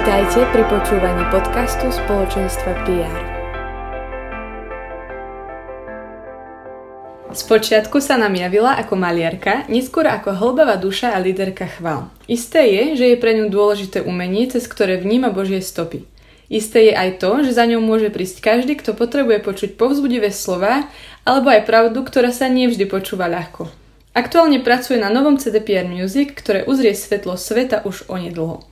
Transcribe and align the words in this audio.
Vítajte 0.00 0.48
pri 0.48 0.64
počúvaní 0.64 1.28
podcastu 1.28 1.92
spoločenstva 1.92 2.72
PR. 2.88 3.20
Spočiatku 7.36 8.00
sa 8.00 8.16
nám 8.16 8.32
javila 8.32 8.80
ako 8.80 8.96
maliarka, 8.96 9.68
neskôr 9.68 10.08
ako 10.08 10.32
hlbavá 10.32 10.80
duša 10.80 11.12
a 11.12 11.20
líderka 11.20 11.68
chval. 11.68 12.08
Isté 12.24 12.64
je, 12.72 12.84
že 12.96 13.06
je 13.12 13.20
pre 13.20 13.36
ňu 13.36 13.52
dôležité 13.52 14.00
umenie, 14.00 14.48
cez 14.48 14.64
ktoré 14.64 14.96
vníma 14.96 15.36
Božie 15.36 15.60
stopy. 15.60 16.08
Isté 16.48 16.88
je 16.88 16.94
aj 16.96 17.20
to, 17.20 17.44
že 17.44 17.60
za 17.60 17.68
ňou 17.68 17.84
môže 17.84 18.08
prísť 18.08 18.40
každý, 18.40 18.80
kto 18.80 18.96
potrebuje 18.96 19.44
počuť 19.44 19.76
povzbudivé 19.76 20.32
slova, 20.32 20.88
alebo 21.28 21.52
aj 21.52 21.68
pravdu, 21.68 22.00
ktorá 22.08 22.32
sa 22.32 22.48
nevždy 22.48 22.88
počúva 22.88 23.28
ľahko. 23.28 23.68
Aktuálne 24.16 24.64
pracuje 24.64 24.96
na 24.96 25.12
novom 25.12 25.36
CDPR 25.36 25.84
Music, 25.84 26.32
ktoré 26.32 26.64
uzrie 26.64 26.96
svetlo 26.96 27.36
sveta 27.36 27.84
už 27.84 28.08
onedlho. 28.08 28.69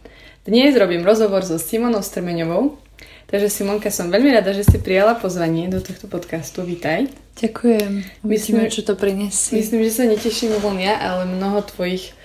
Dnes 0.48 0.72
robím 0.76 1.04
rozhovor 1.04 1.44
so 1.44 1.60
Simonou 1.60 2.00
Strmeňovou. 2.00 2.80
Takže 3.28 3.52
Simonka, 3.52 3.92
som 3.92 4.08
veľmi 4.08 4.32
rada, 4.32 4.56
že 4.56 4.64
si 4.64 4.80
prijala 4.80 5.12
pozvanie 5.12 5.68
do 5.68 5.76
tohto 5.76 6.08
podcastu. 6.08 6.64
Vítaj. 6.64 7.12
Ďakujem. 7.36 8.24
Myslím, 8.24 8.64
čo 8.72 8.80
to 8.80 8.96
prinesie. 8.96 9.60
Myslím, 9.60 9.84
že 9.84 9.92
sa 9.92 10.08
neteším 10.08 10.56
len 10.56 10.88
ja, 10.88 10.96
ale 10.96 11.28
mnoho 11.28 11.60
tvojich 11.68 12.16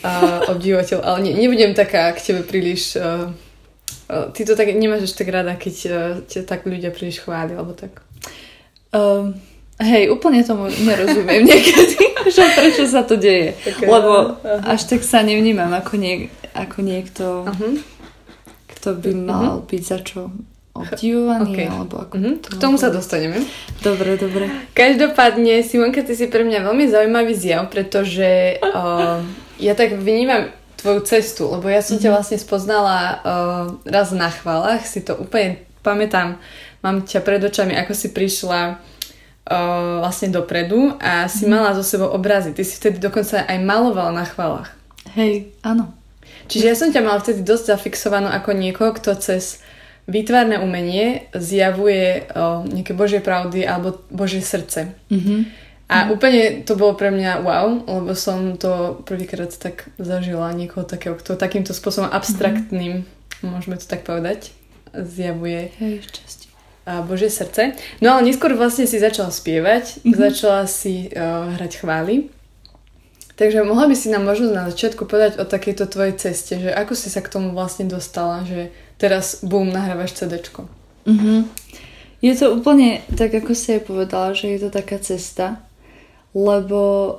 uh, 0.00 0.48
obdivovateľov. 0.48 1.04
Ale 1.04 1.28
ne, 1.28 1.36
nebudem 1.36 1.76
taká 1.76 2.16
k 2.16 2.24
tebe 2.24 2.40
príliš... 2.40 2.96
Uh, 2.96 3.36
uh, 4.08 4.32
ty 4.32 4.48
to 4.48 4.56
tak 4.56 4.72
nemáš 4.72 5.12
až 5.12 5.20
tak 5.20 5.28
rada, 5.28 5.52
keď 5.52 5.76
uh, 5.92 5.96
ťa 6.24 6.48
tak 6.48 6.64
ľudia 6.64 6.88
príliš 6.88 7.20
chvália, 7.20 7.60
alebo 7.60 7.76
tak. 7.76 8.00
Um, 8.96 9.36
hej, 9.76 10.08
úplne 10.08 10.40
tomu 10.40 10.72
nerozumiem 10.72 11.44
niekedy, 11.52 12.00
že 12.32 12.48
prečo 12.56 12.88
sa 12.88 13.04
to 13.04 13.20
deje. 13.20 13.52
Okay, 13.60 13.92
Lebo 13.92 14.40
až 14.64 14.88
tak 14.88 15.04
sa 15.04 15.20
nevnímam 15.20 15.68
ako 15.68 16.00
nie, 16.00 16.32
ako 16.52 16.78
niekto, 16.84 17.48
uh-huh. 17.48 17.74
kto 18.76 18.88
by 19.00 19.12
mhm. 19.12 19.24
mal 19.24 19.44
uh-huh. 19.60 19.68
byť 19.68 19.82
za 19.82 19.98
čo 20.00 20.30
obdivovaný, 20.72 21.52
okay. 21.52 21.68
alebo 21.68 22.00
ako 22.00 22.14
uh-huh. 22.16 22.36
to 22.40 22.48
K 22.56 22.56
tomu 22.56 22.80
sa 22.80 22.88
dostaneme. 22.88 23.44
Dobre, 23.84 24.16
dobre. 24.16 24.48
Každopádne, 24.72 25.60
Simonka, 25.60 26.00
ty 26.00 26.16
si 26.16 26.32
pre 26.32 26.48
mňa 26.48 26.64
veľmi 26.64 26.88
zaujímavý 26.88 27.36
zjav, 27.36 27.68
pretože 27.68 28.56
uh, 28.64 29.20
ja 29.60 29.72
tak 29.76 30.00
vnímam 30.00 30.48
tvoju 30.80 31.04
cestu, 31.04 31.52
lebo 31.52 31.68
ja 31.68 31.84
som 31.84 32.00
uh-huh. 32.00 32.08
ťa 32.08 32.14
vlastne 32.16 32.38
spoznala 32.40 32.98
uh, 33.20 33.64
raz 33.84 34.16
na 34.16 34.32
chválach, 34.32 34.80
si 34.88 35.04
to 35.04 35.12
úplne 35.12 35.60
pamätám, 35.84 36.40
mám 36.80 37.04
ťa 37.04 37.20
pred 37.20 37.42
očami, 37.44 37.76
ako 37.76 37.92
si 37.92 38.08
prišla 38.16 38.80
uh, 38.80 40.00
vlastne 40.00 40.32
dopredu 40.32 40.96
a 40.96 41.28
si 41.28 41.44
uh-huh. 41.44 41.52
mala 41.52 41.76
zo 41.76 41.84
sebou 41.84 42.08
obrazy. 42.08 42.56
Ty 42.56 42.62
si 42.64 42.80
vtedy 42.80 42.96
dokonca 42.96 43.44
aj 43.44 43.58
malovala 43.60 44.10
na 44.14 44.24
chválach. 44.24 44.72
Hej, 45.12 45.52
áno. 45.60 46.01
Čiže 46.52 46.68
ja 46.68 46.76
som 46.76 46.92
ťa 46.92 47.00
mala 47.00 47.16
vtedy 47.16 47.40
dosť 47.40 47.72
zafixovanú 47.72 48.28
ako 48.28 48.52
niekoho, 48.52 48.92
kto 48.92 49.16
cez 49.16 49.64
výtvarné 50.04 50.60
umenie 50.60 51.30
zjavuje 51.32 52.28
o, 52.34 52.66
nejaké 52.68 52.92
Božie 52.92 53.24
pravdy 53.24 53.64
alebo 53.64 54.02
Božie 54.12 54.44
srdce. 54.44 54.92
Mm-hmm. 55.08 55.40
A 55.88 55.94
mm-hmm. 55.96 56.12
úplne 56.12 56.42
to 56.66 56.74
bolo 56.76 56.92
pre 56.98 57.08
mňa 57.08 57.40
wow, 57.40 57.66
lebo 57.86 58.12
som 58.12 58.58
to 58.60 59.00
prvýkrát 59.08 59.48
tak 59.56 59.88
zažila 59.96 60.50
niekoho 60.52 60.84
takého, 60.84 61.14
kto 61.16 61.38
takýmto 61.38 61.72
spôsobom 61.72 62.10
abstraktným, 62.10 63.06
mm-hmm. 63.06 63.48
môžeme 63.48 63.78
to 63.78 63.86
tak 63.86 64.02
povedať, 64.02 64.52
zjavuje 64.92 65.72
Hej, 65.80 66.04
a 66.82 66.98
Božie 67.06 67.30
srdce. 67.30 67.78
No 68.02 68.18
ale 68.18 68.26
neskôr 68.26 68.58
vlastne 68.58 68.90
si 68.90 68.98
začala 68.98 69.30
spievať, 69.30 70.02
mm-hmm. 70.02 70.18
začala 70.18 70.66
si 70.66 71.06
uh, 71.14 71.54
hrať 71.54 71.78
chvály. 71.78 72.26
Takže 73.32 73.64
mohla 73.64 73.88
by 73.88 73.96
si 73.96 74.12
nám 74.12 74.28
možno 74.28 74.52
na 74.52 74.68
začiatku 74.68 75.08
povedať 75.08 75.40
o 75.40 75.48
takejto 75.48 75.88
tvojej 75.88 76.14
ceste, 76.20 76.60
že 76.60 76.68
ako 76.68 76.92
si 76.92 77.08
sa 77.08 77.24
k 77.24 77.32
tomu 77.32 77.56
vlastne 77.56 77.88
dostala, 77.88 78.44
že 78.44 78.68
teraz 79.00 79.40
bum, 79.40 79.72
nahrávaš 79.72 80.20
CDčko. 80.20 80.68
Mm-hmm. 81.08 81.40
Je 82.22 82.32
to 82.38 82.54
úplne 82.54 83.02
tak, 83.18 83.34
ako 83.34 83.56
si 83.56 83.74
aj 83.74 83.88
povedala, 83.88 84.36
že 84.36 84.52
je 84.52 84.58
to 84.62 84.70
taká 84.70 85.00
cesta, 85.00 85.64
lebo 86.36 87.18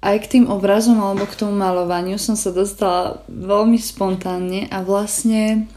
aj 0.00 0.16
k 0.24 0.30
tým 0.38 0.46
obrazom 0.48 1.00
alebo 1.00 1.28
k 1.28 1.36
tomu 1.36 1.56
malovaniu 1.56 2.16
som 2.16 2.36
sa 2.36 2.52
dostala 2.52 3.24
veľmi 3.28 3.76
spontánne 3.76 4.68
a 4.68 4.84
vlastne 4.84 5.68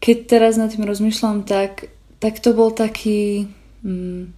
keď 0.00 0.16
teraz 0.26 0.56
nad 0.56 0.72
tým 0.72 0.88
rozmýšľam, 0.88 1.44
tak, 1.44 1.92
tak 2.18 2.40
to 2.40 2.56
bol 2.56 2.72
taký... 2.72 3.52
Mm, 3.84 4.32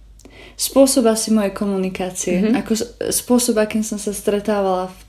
spôsob 0.57 1.09
asi 1.09 1.33
mojej 1.33 1.53
komunikácie. 1.53 2.39
Mm-hmm. 2.39 2.59
Ako 2.63 2.73
spôsob, 3.09 3.59
akým 3.59 3.81
som 3.81 3.97
sa 3.97 4.13
stretávala 4.13 4.89
v 4.89 4.99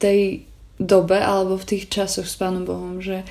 tej 0.00 0.20
dobe 0.80 1.20
alebo 1.20 1.60
v 1.60 1.68
tých 1.76 1.92
časoch 1.92 2.24
s 2.24 2.40
Pánom 2.40 2.64
Bohom, 2.64 3.04
že 3.04 3.24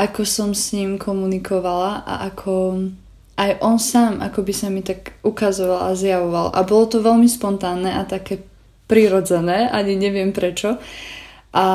ako 0.00 0.24
som 0.24 0.50
s 0.56 0.72
ním 0.72 0.96
komunikovala 0.96 2.08
a 2.08 2.24
ako 2.32 2.88
aj 3.36 3.50
on 3.64 3.76
sám 3.80 4.20
ako 4.20 4.44
by 4.44 4.52
sa 4.52 4.68
mi 4.68 4.80
tak 4.80 5.16
ukazoval 5.20 5.92
a 5.92 5.98
zjavoval. 5.98 6.52
A 6.56 6.60
bolo 6.64 6.84
to 6.88 7.04
veľmi 7.04 7.28
spontánne 7.28 7.92
a 7.92 8.08
také 8.08 8.40
prirodzené, 8.88 9.68
ani 9.68 9.96
neviem 9.96 10.32
prečo. 10.32 10.80
A 11.52 11.66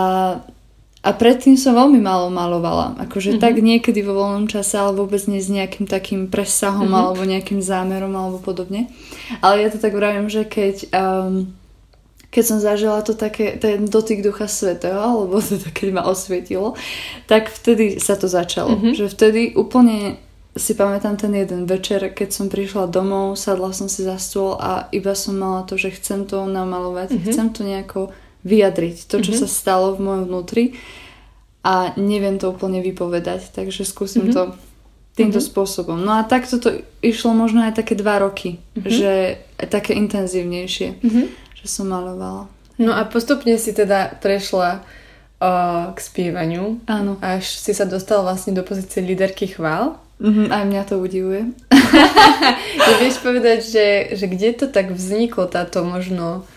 a 1.05 1.13
predtým 1.13 1.53
som 1.53 1.77
veľmi 1.77 2.01
málo 2.01 2.33
malovala. 2.33 2.97
Akože 3.05 3.37
mm-hmm. 3.37 3.43
tak 3.45 3.61
niekedy 3.61 4.01
vo 4.01 4.17
voľnom 4.17 4.49
čase, 4.49 4.73
ale 4.81 4.97
vôbec 4.97 5.21
nie 5.29 5.37
s 5.37 5.53
nejakým 5.53 5.85
takým 5.85 6.33
presahom 6.33 6.89
mm-hmm. 6.89 7.01
alebo 7.05 7.21
nejakým 7.21 7.61
zámerom 7.61 8.09
alebo 8.17 8.41
podobne. 8.41 8.89
Ale 9.45 9.61
ja 9.61 9.69
to 9.69 9.77
tak 9.77 9.93
vravím, 9.93 10.25
že 10.27 10.49
keď... 10.49 10.89
Um, 10.89 11.53
keď 12.35 12.43
som 12.43 12.59
zažila 12.59 12.99
to 12.99 13.15
také, 13.15 13.55
ten 13.55 13.87
dotyk 13.87 14.19
Ducha 14.19 14.51
Svetého, 14.51 14.99
alebo 14.99 15.39
teda 15.55 15.71
keď 15.71 15.87
ma 15.95 16.03
osvietilo, 16.03 16.75
tak 17.31 17.47
vtedy 17.47 18.03
sa 18.03 18.19
to 18.19 18.27
začalo. 18.27 18.75
Mm-hmm. 18.75 18.93
Že 18.99 19.05
vtedy 19.07 19.41
úplne 19.55 20.19
si 20.51 20.75
pamätám 20.75 21.15
ten 21.15 21.31
jeden 21.31 21.63
večer, 21.63 22.11
keď 22.11 22.35
som 22.35 22.51
prišla 22.51 22.91
domov, 22.91 23.39
sadla 23.39 23.71
som 23.71 23.87
si 23.87 24.03
za 24.03 24.19
stôl 24.19 24.59
a 24.59 24.91
iba 24.91 25.15
som 25.15 25.39
mala 25.39 25.63
to, 25.63 25.79
že 25.79 25.95
chcem 25.95 26.27
to 26.27 26.43
namalovať, 26.43 27.15
mm-hmm. 27.15 27.27
chcem 27.31 27.47
to 27.55 27.61
nejako 27.63 28.01
vyjadriť 28.45 29.09
to, 29.09 29.19
čo 29.19 29.33
mm-hmm. 29.33 29.41
sa 29.41 29.47
stalo 29.49 29.97
v 29.97 30.05
mojom 30.05 30.23
vnútri 30.29 30.65
a 31.65 31.97
neviem 31.97 32.37
to 32.37 32.53
úplne 32.53 32.79
vypovedať, 32.85 33.49
takže 33.57 33.81
skúsim 33.89 34.29
mm-hmm. 34.29 34.37
to 34.37 34.43
týmto 35.17 35.41
mm-hmm. 35.41 35.49
spôsobom. 35.49 35.97
No 35.97 36.21
a 36.21 36.27
takto 36.27 36.61
to 36.61 36.85
išlo 37.01 37.33
možno 37.33 37.65
aj 37.65 37.81
také 37.81 37.97
dva 37.97 38.21
roky, 38.21 38.61
mm-hmm. 38.77 38.85
že 38.85 39.11
také 39.71 39.97
intenzívnejšie, 39.97 41.01
mm-hmm. 41.01 41.25
že 41.57 41.65
som 41.65 41.89
malovala. 41.89 42.45
No 42.77 42.93
a 42.93 43.07
postupne 43.07 43.55
si 43.57 43.71
teda 43.71 44.19
prešla 44.19 44.83
uh, 44.83 45.95
k 45.95 45.97
spievaniu. 45.97 46.83
Áno. 46.85 47.15
Až 47.23 47.47
si 47.47 47.71
sa 47.71 47.87
dostala 47.87 48.29
vlastne 48.29 48.51
do 48.51 48.61
pozície 48.61 48.99
líderky 48.99 49.47
chvál. 49.47 49.97
Mm-hmm, 50.19 50.47
aj 50.47 50.63
mňa 50.67 50.83
to 50.87 50.95
udivuje. 50.99 51.43
ja 52.87 52.93
vieš 52.99 53.19
povedať, 53.19 53.59
že, 53.67 53.87
že 54.15 54.25
kde 54.31 54.49
to 54.55 54.65
tak 54.71 54.91
vzniklo, 54.91 55.47
táto 55.47 55.83
možno 55.83 56.47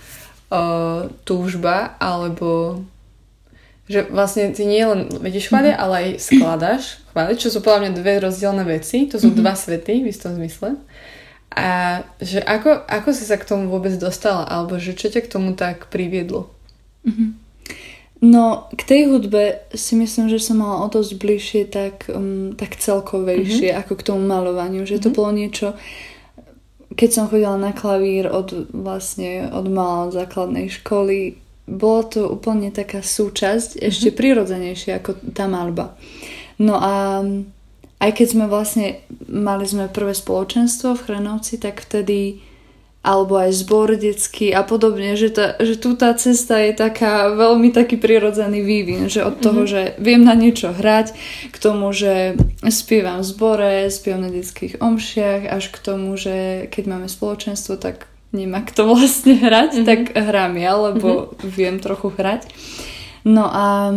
uh, 0.53 1.09
túžba, 1.25 1.97
alebo 2.01 2.83
že 3.89 4.05
vlastne 4.13 4.53
ty 4.53 4.69
nie 4.69 4.85
len 4.85 5.09
vedieš 5.09 5.49
chváliť, 5.49 5.73
mm-hmm. 5.73 5.85
ale 5.89 5.95
aj 5.97 6.09
skladaš 6.21 6.83
chváliť, 7.17 7.37
čo 7.41 7.49
sú 7.49 7.59
podľa 7.65 7.89
mňa 7.89 7.93
dve 7.97 8.13
rozdielne 8.21 8.65
veci, 8.69 9.09
to 9.09 9.17
sú 9.17 9.33
mm-hmm. 9.33 9.41
dva 9.41 9.55
svety 9.57 10.05
v 10.05 10.11
istom 10.13 10.37
zmysle. 10.37 10.77
A 11.57 12.05
že 12.21 12.45
ako, 12.45 12.85
ako 12.85 13.11
si 13.17 13.25
sa 13.25 13.41
k 13.41 13.49
tomu 13.49 13.73
vôbec 13.73 13.97
dostala, 13.97 14.45
alebo 14.45 14.77
že 14.77 14.93
čo 14.93 15.09
ťa 15.09 15.25
k 15.25 15.33
tomu 15.33 15.57
tak 15.57 15.89
priviedlo? 15.89 16.53
Mm-hmm. 17.09 17.31
No, 18.19 18.67
k 18.75 18.83
tej 18.83 19.15
hudbe 19.15 19.63
si 19.73 19.95
myslím, 19.95 20.27
že 20.27 20.43
som 20.43 20.59
mala 20.61 20.83
o 20.83 20.91
dosť 20.91 21.13
bližšie 21.17 21.63
tak, 21.71 22.11
um, 22.11 22.53
tak 22.59 22.75
celkovejšie 22.77 23.73
mm-hmm. 23.73 23.81
ako 23.87 23.93
k 23.95 24.07
tomu 24.11 24.27
malovaniu, 24.27 24.85
že 24.85 25.01
mm-hmm. 25.01 25.05
to 25.07 25.11
mhm. 25.11 25.17
bolo 25.17 25.31
niečo, 25.33 25.69
keď 26.99 27.11
som 27.15 27.31
chodila 27.31 27.55
na 27.55 27.71
klavír 27.71 28.27
od 28.27 28.75
vlastne 28.75 29.47
od 29.55 29.71
mala 29.71 30.11
od 30.11 30.19
základnej 30.19 30.67
školy, 30.83 31.39
bolo 31.71 32.03
to 32.03 32.27
úplne 32.27 32.75
taká 32.75 33.07
súčasť, 33.07 33.79
mm-hmm. 33.79 33.87
ešte 33.87 34.11
prirodzenejšia 34.19 34.99
ako 34.99 35.31
tá 35.31 35.47
malba. 35.47 35.95
No 36.59 36.75
a 36.75 37.23
aj 38.03 38.11
keď 38.19 38.27
sme 38.27 38.47
vlastne 38.51 38.99
mali 39.31 39.63
sme 39.63 39.87
prvé 39.87 40.11
spoločenstvo 40.11 40.99
v 40.99 41.05
Chrenovci, 41.07 41.63
tak 41.63 41.87
vtedy 41.87 42.43
alebo 43.09 43.41
aj 43.41 43.65
zbor 43.65 43.97
detský 43.97 44.53
a 44.53 44.61
podobne, 44.61 45.17
že, 45.17 45.33
tá, 45.33 45.57
že 45.57 45.81
tu 45.81 45.97
tá 45.97 46.13
cesta 46.13 46.61
je 46.61 46.77
taká 46.77 47.33
veľmi 47.33 47.73
taký 47.73 47.97
prirodzený 47.97 48.61
vývin, 48.61 49.09
že 49.09 49.25
od 49.25 49.41
toho, 49.41 49.65
mm-hmm. 49.65 49.73
že 49.73 49.83
viem 49.97 50.21
na 50.21 50.37
niečo 50.37 50.77
hrať, 50.77 51.17
k 51.49 51.57
tomu, 51.57 51.89
že 51.97 52.37
spievam 52.69 53.25
v 53.25 53.29
zbore, 53.33 53.73
spievam 53.89 54.29
na 54.29 54.31
detských 54.31 54.85
omšiach, 54.85 55.49
až 55.49 55.73
k 55.73 55.79
tomu, 55.81 56.21
že 56.21 56.69
keď 56.69 56.85
máme 56.85 57.09
spoločenstvo, 57.09 57.81
tak 57.81 58.13
nemá 58.37 58.61
kto 58.61 58.85
vlastne 58.93 59.41
hrať, 59.41 59.81
mm-hmm. 59.81 59.89
tak 59.89 60.01
hrám 60.13 60.61
ja, 60.61 60.77
lebo 60.77 61.33
mm-hmm. 61.33 61.49
viem 61.49 61.81
trochu 61.81 62.13
hrať. 62.13 62.45
No 63.25 63.49
a 63.49 63.97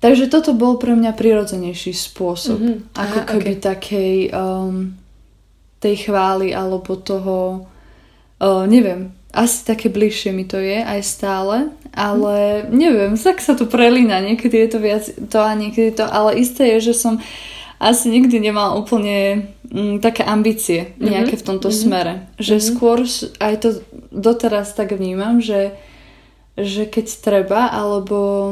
takže 0.00 0.32
toto 0.32 0.56
bol 0.56 0.80
pre 0.80 0.96
mňa 0.96 1.12
prirodzenejší 1.12 1.92
spôsob, 1.92 2.56
mm-hmm. 2.56 2.96
ako 2.96 3.18
Aha, 3.20 3.28
keby 3.28 3.52
okay. 3.60 3.60
takej 3.60 4.14
um, 4.32 4.96
tej 5.78 6.10
chvály 6.10 6.50
alebo 6.54 6.98
toho, 6.98 7.66
uh, 8.42 8.64
neviem, 8.66 9.14
asi 9.32 9.64
také 9.64 9.92
bližšie 9.92 10.32
mi 10.32 10.48
to 10.48 10.56
je 10.56 10.80
aj 10.80 11.00
stále, 11.04 11.70
ale 11.92 12.64
neviem, 12.72 13.14
tak 13.14 13.44
sa 13.44 13.52
to 13.52 13.68
prelína, 13.68 14.24
niekedy 14.24 14.56
je 14.66 14.68
to 14.72 14.78
viac 14.80 15.04
to 15.04 15.38
a 15.38 15.52
niekedy 15.52 15.92
to, 15.92 16.04
ale 16.08 16.40
isté 16.40 16.76
je, 16.76 16.92
že 16.92 16.94
som 16.96 17.20
asi 17.78 18.10
nikdy 18.10 18.42
nemala 18.42 18.74
úplne 18.74 19.54
mm, 19.70 20.02
také 20.02 20.26
ambície 20.26 20.98
mhm. 20.98 21.06
nejaké 21.06 21.34
mm-hmm. 21.38 21.44
v 21.44 21.46
tomto 21.46 21.68
mm-hmm. 21.70 21.84
smere. 21.86 22.14
Že 22.42 22.54
mm-hmm. 22.58 22.70
skôr 22.74 22.98
aj 23.38 23.54
to 23.62 23.68
doteraz 24.10 24.74
tak 24.74 24.90
vnímam, 24.90 25.38
že, 25.38 25.78
že 26.58 26.90
keď 26.90 27.06
treba, 27.22 27.70
alebo 27.70 28.50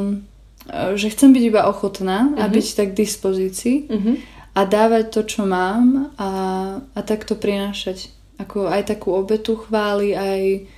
e, 0.71 0.95
že 0.95 1.11
chcem 1.11 1.35
byť 1.35 1.43
iba 1.43 1.67
ochotná 1.67 2.31
mm-hmm. 2.31 2.39
a 2.39 2.43
mhm. 2.47 2.53
byť 2.55 2.67
tak 2.71 2.87
k 2.95 2.99
dispozícii. 3.03 3.77
Mm-hmm 3.91 4.36
a 4.57 4.65
dávať 4.65 5.13
to, 5.13 5.21
čo 5.21 5.45
mám 5.45 6.17
a, 6.17 6.29
a 6.81 6.99
takto 7.05 7.37
prinášať 7.37 8.17
ako 8.37 8.69
aj 8.69 8.93
takú 8.93 9.17
obetu 9.17 9.57
chvály, 9.57 10.13
aj, 10.13 10.69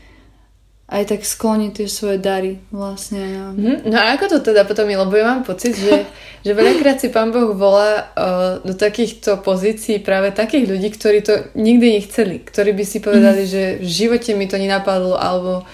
aj 0.95 1.03
tak 1.11 1.21
skloniť 1.27 1.71
tie 1.75 1.87
svoje 1.91 2.17
dary 2.19 2.63
vlastne. 2.71 3.51
Mm, 3.55 3.91
no 3.91 3.95
a 3.99 4.15
ako 4.15 4.39
to 4.39 4.51
teda 4.51 4.63
potom 4.63 4.87
je? 4.87 4.95
Lebo 4.95 5.13
ja 5.19 5.27
mám 5.27 5.43
pocit, 5.43 5.75
že, 5.75 6.07
že 6.45 6.51
veľakrát 6.55 7.03
si 7.03 7.11
Pán 7.11 7.35
Boh 7.35 7.51
volá 7.51 8.15
uh, 8.15 8.63
do 8.63 8.71
takýchto 8.71 9.43
pozícií 9.43 9.99
práve 9.99 10.31
takých 10.31 10.71
ľudí, 10.71 10.87
ktorí 10.95 11.19
to 11.19 11.51
nikdy 11.59 11.99
nechceli, 11.99 12.39
ktorí 12.47 12.71
by 12.71 12.83
si 12.87 13.03
povedali, 13.03 13.43
mm. 13.43 13.51
že 13.51 13.63
v 13.83 13.87
živote 13.87 14.31
mi 14.35 14.47
to 14.47 14.55
nenapadlo 14.55 15.19
alebo 15.19 15.67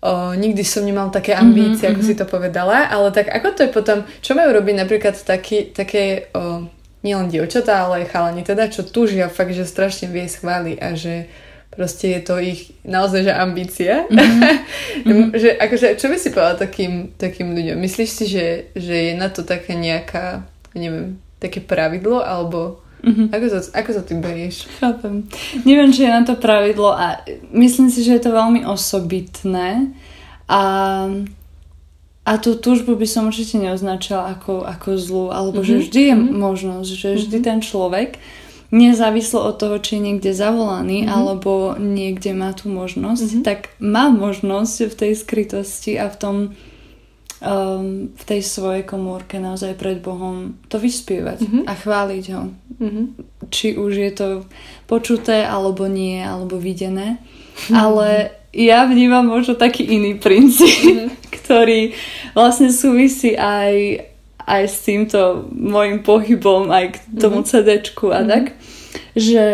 O, 0.00 0.32
nikdy 0.32 0.64
som 0.64 0.80
nemal 0.80 1.12
také 1.12 1.36
ambície, 1.36 1.84
mm-hmm, 1.84 1.92
ako 1.92 2.00
mm-hmm. 2.00 2.16
si 2.16 2.16
to 2.16 2.24
povedala, 2.24 2.88
ale 2.88 3.12
tak 3.12 3.28
ako 3.28 3.52
to 3.52 3.68
je 3.68 3.68
potom, 3.68 3.98
čo 4.24 4.32
majú 4.32 4.56
robiť 4.56 4.74
napríklad 4.80 5.12
taký, 5.12 5.76
také 5.76 6.32
o, 6.32 6.64
nielen 7.00 7.32
dievčatá, 7.32 7.88
ale 7.88 8.04
aj 8.04 8.10
chalani 8.12 8.42
teda, 8.44 8.68
čo 8.68 8.84
tužia 8.84 9.32
fakt, 9.32 9.56
že 9.56 9.64
strašne 9.64 10.12
vie 10.12 10.28
schváli 10.28 10.76
a 10.76 10.92
že 10.92 11.28
proste 11.70 12.12
je 12.18 12.20
to 12.20 12.34
ich 12.42 12.74
naozaj, 12.82 13.24
že 13.24 13.32
ambícia. 13.32 14.04
Mm-hmm. 14.10 15.32
že, 15.42 15.56
akože, 15.56 15.96
čo 15.96 16.06
by 16.10 16.16
si 16.18 16.28
povedala 16.34 16.58
takým, 16.58 17.14
takým 17.16 17.54
ľuďom? 17.54 17.78
Myslíš 17.78 18.10
si, 18.10 18.24
že, 18.26 18.46
že 18.74 18.96
je 19.10 19.14
na 19.16 19.30
to 19.30 19.46
také 19.46 19.78
nejaká, 19.78 20.44
neviem, 20.76 21.16
také 21.40 21.62
pravidlo, 21.62 22.20
alebo 22.20 22.82
Mm-hmm. 23.00 23.32
Ako, 23.32 23.46
to, 23.48 23.58
ako 23.72 23.90
to 23.96 24.02
ty 24.04 24.14
berieš? 24.20 24.68
Chápem. 24.76 25.24
Neviem, 25.64 25.88
či 25.88 26.04
je 26.04 26.12
na 26.12 26.20
to 26.20 26.36
pravidlo 26.36 26.92
a 26.92 27.24
myslím 27.48 27.88
si, 27.88 28.04
že 28.04 28.20
je 28.20 28.28
to 28.28 28.36
veľmi 28.36 28.68
osobitné 28.68 29.88
a 30.44 30.60
a 32.30 32.38
tú 32.38 32.54
túžbu 32.54 32.94
by 32.94 33.10
som 33.10 33.26
určite 33.26 33.58
neoznačila 33.58 34.38
ako, 34.38 34.62
ako 34.62 34.94
zlú, 34.94 35.24
alebo 35.34 35.66
mm-hmm. 35.66 35.82
že 35.82 35.82
vždy 35.82 36.00
je 36.06 36.14
mm-hmm. 36.14 36.38
možnosť, 36.38 36.90
že 36.94 37.08
vždy 37.18 37.36
mm-hmm. 37.42 37.48
ten 37.50 37.58
človek, 37.58 38.10
nezávislo 38.70 39.50
od 39.50 39.58
toho, 39.58 39.82
či 39.82 39.98
je 39.98 40.06
niekde 40.06 40.30
zavolaný, 40.30 41.02
mm-hmm. 41.02 41.10
alebo 41.10 41.74
niekde 41.74 42.30
má 42.38 42.54
tú 42.54 42.70
možnosť, 42.70 43.26
mm-hmm. 43.26 43.42
tak 43.42 43.74
má 43.82 44.14
možnosť 44.14 44.74
v 44.86 44.94
tej 44.94 45.12
skrytosti 45.18 45.98
a 45.98 46.06
v 46.06 46.16
tom 46.22 46.36
um, 47.42 48.14
v 48.14 48.22
tej 48.22 48.40
svojej 48.46 48.86
komórke 48.86 49.42
naozaj 49.42 49.74
pred 49.74 49.98
Bohom 49.98 50.60
to 50.70 50.78
vyspievať 50.78 51.42
mm-hmm. 51.42 51.62
a 51.66 51.72
chváliť 51.74 52.24
ho. 52.36 52.42
Mm-hmm. 52.78 53.04
Či 53.50 53.74
už 53.74 53.92
je 53.96 54.12
to 54.14 54.28
počuté, 54.86 55.42
alebo 55.42 55.90
nie, 55.90 56.22
alebo 56.22 56.60
videné. 56.60 57.18
Mm-hmm. 57.18 57.74
Ale 57.74 58.08
ja 58.54 58.86
vnímam 58.86 59.26
možno 59.26 59.58
taký 59.58 59.82
iný 59.82 60.18
princíp, 60.18 61.10
mm-hmm. 61.10 61.29
Ktorý 61.50 61.90
vlastne 62.30 62.70
súvisí 62.70 63.34
aj, 63.34 64.06
aj 64.46 64.62
s 64.70 64.86
týmto 64.86 65.50
môjim 65.50 65.98
pohybom, 66.06 66.70
aj 66.70 66.94
k 66.94 66.96
tomu 67.18 67.42
mm-hmm. 67.42 67.50
CD-čku 67.50 68.14
a 68.14 68.22
mm-hmm. 68.22 68.30
tak, 68.30 68.44
že 69.18 69.46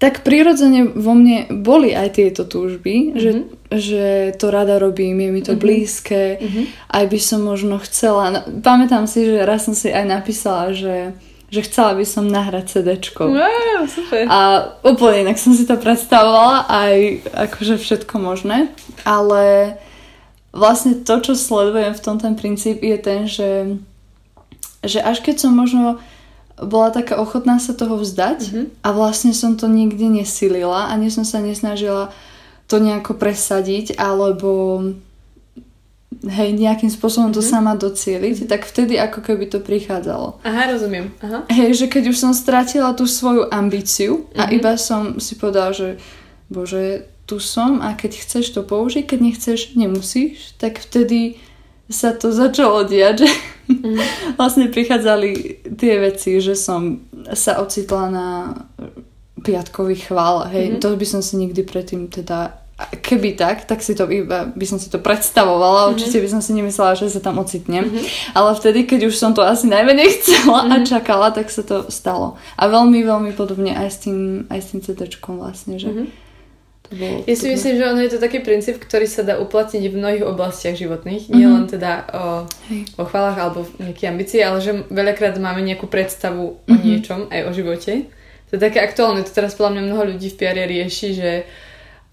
tak 0.00 0.24
prirodzene 0.24 0.96
vo 0.96 1.12
mne 1.12 1.52
boli 1.60 1.92
aj 1.92 2.16
tieto 2.16 2.48
túžby, 2.48 3.12
mm-hmm. 3.12 3.20
že, 3.20 3.30
že 3.68 4.04
to 4.40 4.48
rada 4.48 4.80
robím, 4.80 5.20
je 5.20 5.28
mi 5.28 5.44
to 5.44 5.52
mm-hmm. 5.52 5.60
blízke, 5.60 6.40
mm-hmm. 6.40 6.64
aj 6.88 7.04
by 7.04 7.18
som 7.20 7.44
možno 7.44 7.76
chcela, 7.84 8.32
no, 8.32 8.40
pamätám 8.64 9.04
si, 9.04 9.28
že 9.28 9.44
raz 9.44 9.68
som 9.68 9.76
si 9.76 9.92
aj 9.92 10.08
napísala, 10.08 10.72
že 10.72 11.12
že 11.54 11.70
chcela 11.70 11.94
by 11.94 12.02
som 12.02 12.26
nahrať 12.26 12.66
CD. 12.66 12.98
Wow, 13.14 13.86
super. 13.86 14.26
A 14.26 14.38
úplne 14.82 15.22
inak 15.22 15.38
som 15.38 15.54
si 15.54 15.62
to 15.62 15.78
predstavovala, 15.78 16.66
aj 16.66 16.94
akože 17.46 17.78
všetko 17.78 18.14
možné, 18.18 18.74
ale 19.06 19.78
vlastne 20.54 21.02
to, 21.02 21.18
čo 21.18 21.34
sledujem 21.34 21.92
v 21.92 22.04
tom 22.04 22.16
ten 22.22 22.38
princíp 22.38 22.78
je 22.80 22.96
ten, 23.02 23.26
že, 23.26 23.74
že 24.86 25.02
až 25.02 25.18
keď 25.18 25.42
som 25.42 25.52
možno 25.52 25.98
bola 26.54 26.94
taká 26.94 27.18
ochotná 27.18 27.58
sa 27.58 27.74
toho 27.74 27.98
vzdať 27.98 28.40
mm-hmm. 28.46 28.66
a 28.86 28.88
vlastne 28.94 29.34
som 29.34 29.58
to 29.58 29.66
nikdy 29.66 30.06
nesilila, 30.06 30.86
ani 30.86 31.10
som 31.10 31.26
sa 31.26 31.42
nesnažila 31.42 32.14
to 32.70 32.78
nejako 32.78 33.18
presadiť, 33.18 33.98
alebo 33.98 34.80
hej, 36.22 36.50
nejakým 36.54 36.88
spôsobom 36.88 37.34
to 37.34 37.42
mm-hmm. 37.42 37.54
sama 37.58 37.72
docieliť, 37.74 38.46
mm-hmm. 38.46 38.50
tak 38.54 38.70
vtedy 38.70 38.94
ako 39.02 39.20
keby 39.26 39.50
to 39.50 39.58
prichádzalo. 39.58 40.38
Aha, 40.46 40.70
rozumiem. 40.70 41.10
Aha. 41.20 41.42
Hej, 41.50 41.84
že 41.84 41.86
keď 41.90 42.14
už 42.14 42.16
som 42.16 42.30
stratila 42.30 42.94
tú 42.94 43.10
svoju 43.10 43.50
ambíciu 43.50 44.30
mm-hmm. 44.30 44.38
a 44.38 44.42
mhm. 44.46 44.52
iba 44.54 44.72
som 44.78 45.18
si 45.18 45.34
povedala, 45.34 45.74
že 45.74 45.98
bože, 46.46 47.10
tu 47.24 47.40
som 47.40 47.80
a 47.80 47.96
keď 47.96 48.20
chceš 48.20 48.52
to 48.52 48.60
použiť, 48.60 49.04
keď 49.08 49.18
nechceš, 49.20 49.58
nemusíš, 49.74 50.56
tak 50.60 50.76
vtedy 50.76 51.40
sa 51.88 52.16
to 52.16 52.32
začalo 52.32 52.84
diať, 52.84 53.28
že 53.28 53.30
mm-hmm. 53.68 53.96
vlastne 54.40 54.72
prichádzali 54.72 55.30
tie 55.76 55.94
veci, 56.00 56.40
že 56.40 56.56
som 56.56 57.04
sa 57.32 57.60
ocitla 57.60 58.04
na 58.12 58.28
piatkových 59.44 60.08
chvál, 60.08 60.48
hej, 60.48 60.76
mm-hmm. 60.76 60.82
to 60.84 60.96
by 60.96 61.06
som 61.08 61.20
si 61.20 61.36
nikdy 61.36 61.60
predtým 61.64 62.08
teda 62.08 62.64
keby 62.74 63.38
tak, 63.38 63.70
tak 63.70 63.86
si 63.86 63.94
to 63.94 64.02
iba, 64.10 64.50
by 64.50 64.66
som 64.66 64.82
si 64.82 64.90
to 64.90 64.98
predstavovala, 64.98 65.86
mm-hmm. 65.86 65.92
určite 65.94 66.18
by 66.18 66.28
som 66.28 66.42
si 66.42 66.52
nemyslela, 66.58 66.98
že 66.98 67.06
sa 67.06 67.22
tam 67.22 67.38
ocitnem. 67.38 67.86
Mm-hmm. 67.86 68.34
Ale 68.34 68.50
vtedy, 68.58 68.82
keď 68.82 69.00
už 69.06 69.14
som 69.14 69.30
to 69.30 69.46
asi 69.46 69.70
najmenej 69.70 70.10
chcela 70.18 70.66
mm-hmm. 70.66 70.82
a 70.82 70.86
čakala, 70.88 71.28
tak 71.30 71.54
sa 71.54 71.62
to 71.62 71.86
stalo. 71.94 72.34
A 72.58 72.66
veľmi, 72.66 72.98
veľmi 73.06 73.30
podobne 73.38 73.78
aj 73.78 73.88
s 73.94 73.96
tým, 74.02 74.50
aj 74.50 74.58
s 74.58 74.66
tým 74.74 74.80
CD-čkom 74.82 75.38
vlastne, 75.38 75.78
že 75.78 75.86
mm-hmm. 75.92 76.23
Bolo 76.94 77.26
Ja 77.26 77.34
si 77.34 77.46
myslím, 77.50 77.74
že 77.76 77.84
ono 77.84 78.00
je 78.00 78.12
to 78.14 78.22
taký 78.22 78.40
princíp, 78.40 78.80
ktorý 78.80 79.06
sa 79.10 79.26
dá 79.26 79.36
uplatniť 79.36 79.82
v 79.90 79.98
mnohých 79.98 80.24
oblastiach 80.24 80.78
životných. 80.78 81.28
Mm-hmm. 81.28 81.36
Nie 81.36 81.46
len 81.50 81.64
teda 81.66 81.92
o, 82.10 82.24
o 82.98 83.04
chválach 83.04 83.38
alebo 83.38 83.66
nejaké 83.76 84.08
ambície, 84.08 84.40
ale 84.40 84.62
že 84.62 84.86
veľakrát 84.88 85.36
máme 85.36 85.60
nejakú 85.60 85.90
predstavu 85.90 86.58
mm-hmm. 86.58 86.70
o 86.70 86.74
mhm. 86.74 86.84
niečom, 86.84 87.20
aj 87.28 87.40
o 87.46 87.50
živote. 87.52 87.92
To 88.48 88.50
je 88.56 88.60
také 88.60 88.78
aktuálne, 88.80 89.26
to 89.26 89.34
teraz 89.34 89.58
podľa 89.58 89.78
mňa 89.78 89.82
mnoho 89.90 90.02
ľudí 90.14 90.28
v 90.30 90.38
PR 90.38 90.58
rieši, 90.62 91.08
že 91.16 91.30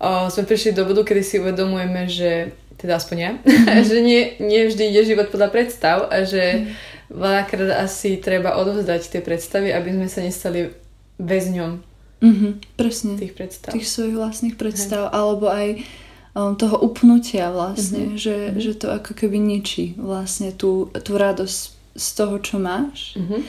o, 0.02 0.28
sme 0.28 0.44
prišli 0.50 0.74
do 0.74 0.88
bodu, 0.90 1.06
kedy 1.06 1.22
si 1.22 1.36
uvedomujeme, 1.38 2.10
že 2.10 2.56
teda 2.82 2.98
aspoň 2.98 3.18
ja, 3.22 3.32
mm-hmm. 3.38 3.86
že 3.90 3.98
nie, 4.02 4.22
nie 4.42 4.62
vždy 4.66 4.84
ide 4.90 5.06
život 5.06 5.30
podľa 5.30 5.54
predstav 5.54 6.10
a 6.10 6.26
že 6.26 6.42
mm-hmm. 6.42 7.14
veľakrát 7.14 7.86
asi 7.86 8.18
treba 8.18 8.58
odovzdať 8.58 9.12
tie 9.14 9.22
predstavy, 9.22 9.70
aby 9.70 9.94
sme 9.94 10.08
sa 10.10 10.26
nestali 10.26 10.74
väzňom 11.22 11.91
mm-hmm, 12.22 12.52
presne. 12.78 13.18
tých 13.18 13.34
predstav. 13.36 13.74
Tých 13.74 13.90
svojich 13.90 14.16
vlastných 14.16 14.56
predstav, 14.56 15.10
Hej. 15.10 15.14
alebo 15.14 15.46
aj 15.52 15.68
um, 16.38 16.54
toho 16.56 16.78
upnutia 16.80 17.52
vlastne, 17.52 18.14
mm-hmm. 18.14 18.22
Že, 18.22 18.36
mm-hmm. 18.38 18.62
že 18.62 18.72
to 18.78 18.88
ako 18.94 19.12
keby 19.18 19.38
ničí 19.42 19.98
vlastne 20.00 20.56
tú, 20.56 20.94
tú 21.04 21.18
radosť 21.18 21.60
z 21.92 22.08
toho, 22.16 22.36
čo 22.40 22.56
máš 22.62 23.20
mm-hmm. 23.20 23.42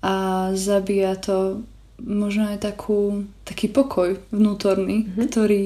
a 0.00 0.14
zabíja 0.56 1.20
to 1.20 1.60
možno 2.00 2.50
aj 2.50 2.64
takú, 2.64 3.28
taký 3.44 3.68
pokoj 3.68 4.18
vnútorný, 4.32 5.04
mm-hmm. 5.04 5.26
ktorý 5.28 5.62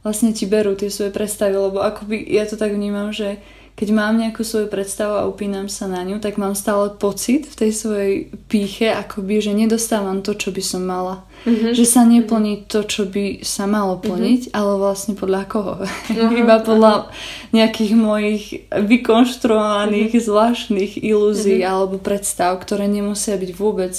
vlastne 0.00 0.32
ti 0.32 0.48
berú 0.48 0.72
tie 0.74 0.88
svoje 0.88 1.12
predstavy, 1.12 1.52
lebo 1.52 1.84
akoby 1.84 2.24
ja 2.24 2.48
to 2.48 2.56
tak 2.56 2.72
vnímam, 2.72 3.12
že 3.12 3.36
keď 3.80 3.96
mám 3.96 4.20
nejakú 4.20 4.44
svoju 4.44 4.68
predstavu 4.68 5.16
a 5.16 5.24
upínam 5.24 5.72
sa 5.72 5.88
na 5.88 6.04
ňu, 6.04 6.20
tak 6.20 6.36
mám 6.36 6.52
stále 6.52 6.92
pocit 6.92 7.48
v 7.48 7.64
tej 7.64 7.72
svojej 7.72 8.14
píche, 8.44 8.92
akoby, 8.92 9.40
že 9.40 9.56
nedostávam 9.56 10.20
to, 10.20 10.36
čo 10.36 10.52
by 10.52 10.60
som 10.60 10.84
mala. 10.84 11.24
Mm-hmm. 11.48 11.72
Že 11.72 11.84
sa 11.88 12.04
neplní 12.04 12.68
to, 12.68 12.84
čo 12.84 13.08
by 13.08 13.40
sa 13.40 13.64
malo 13.64 13.96
mhm. 13.96 14.02
plniť, 14.04 14.42
mm-hmm. 14.44 14.58
ale 14.60 14.72
vlastne 14.76 15.16
podľa 15.16 15.42
koho? 15.48 15.74
Uh-huh, 15.80 16.28
Iba 16.44 16.60
podľa 16.60 17.08
nejakých 17.56 17.92
mojich 17.96 18.44
vykonštruovaných 18.68 20.12
uh-huh. 20.12 20.26
zvláštnych 20.28 21.00
ilúzií 21.00 21.64
uh-huh. 21.64 21.72
alebo 21.72 21.96
predstav, 21.96 22.60
ktoré 22.60 22.84
nemusia 22.84 23.40
byť 23.40 23.50
vôbec 23.56 23.96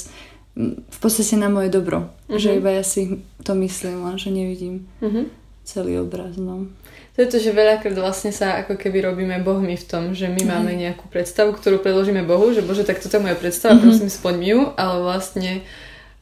v 0.77 0.97
podstate 1.01 1.41
na 1.41 1.49
moje 1.49 1.73
dobro. 1.73 2.13
Uh-huh. 2.29 2.37
Že 2.37 2.61
iba 2.61 2.69
ja 2.69 2.85
si 2.85 3.25
to 3.41 3.57
myslím, 3.57 4.05
len 4.05 4.21
že 4.21 4.29
nevidím 4.29 4.85
uh-huh. 5.01 5.25
celý 5.65 6.05
obraz. 6.05 6.37
No. 6.37 6.69
To 7.11 7.17
je 7.19 7.27
to, 7.27 7.37
že 7.43 7.51
veľakrát 7.51 7.91
vlastne 7.99 8.31
sa 8.31 8.63
ako 8.63 8.79
keby 8.79 9.03
robíme 9.03 9.35
bohmi 9.43 9.75
v 9.75 9.85
tom, 9.85 10.15
že 10.15 10.31
my 10.31 10.47
máme 10.47 10.71
nejakú 10.79 11.11
predstavu, 11.11 11.51
ktorú 11.51 11.83
predložíme 11.83 12.23
Bohu, 12.23 12.55
že 12.55 12.63
Bože, 12.63 12.87
tak 12.87 13.03
toto 13.03 13.19
je 13.19 13.23
moja 13.27 13.35
predstava, 13.35 13.75
mm-hmm. 13.75 13.83
prosím 13.83 14.07
splň 14.07 14.37
ju, 14.39 14.59
ale 14.79 14.95
vlastne 15.03 15.51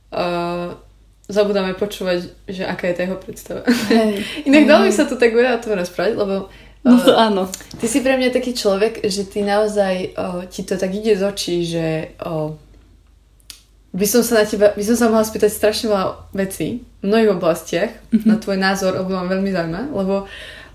uh, 0.09 0.73
zabudáme 1.29 1.77
počúvať, 1.77 2.33
že 2.49 2.65
aká 2.65 2.89
je 2.89 2.95
tá 2.97 3.01
jeho 3.05 3.17
predstava. 3.21 3.61
Hey. 3.85 4.25
Inak 4.49 4.65
dalo 4.65 4.89
by 4.89 4.93
sa 4.93 5.05
to 5.05 5.13
tak 5.13 5.37
veľa 5.37 5.61
o 5.61 5.61
tom 5.61 5.77
rozprávať, 5.77 6.17
lebo 6.17 6.49
No 6.79 6.95
to 6.95 7.11
uh, 7.11 7.27
áno. 7.27 7.43
Ty 7.75 7.85
si 7.91 7.99
pre 7.99 8.15
mňa 8.15 8.31
taký 8.31 8.55
človek, 8.55 9.03
že 9.03 9.27
ty 9.27 9.43
naozaj, 9.43 10.15
uh, 10.15 10.47
ti 10.47 10.63
to 10.63 10.79
tak 10.79 10.95
ide 10.95 11.11
z 11.11 11.27
očí, 11.27 11.67
že 11.67 12.15
uh, 12.23 12.55
by 13.91 14.05
som 14.07 14.23
sa 14.23 14.41
na 14.41 14.45
teba, 14.47 14.71
by 14.71 14.83
som 14.87 14.95
sa 14.95 15.11
mohla 15.11 15.27
spýtať 15.27 15.51
strašne 15.51 15.91
veľa 15.91 16.31
vecí 16.31 16.87
v 17.03 17.05
mnohých 17.05 17.35
oblastiach. 17.35 17.91
Mm-hmm. 18.15 18.27
Na 18.31 18.35
tvoj 18.39 18.57
názor, 18.57 18.95
lebo 18.95 19.11
mám 19.11 19.27
veľmi 19.27 19.51
zaujíma, 19.51 19.81
lebo 19.91 20.23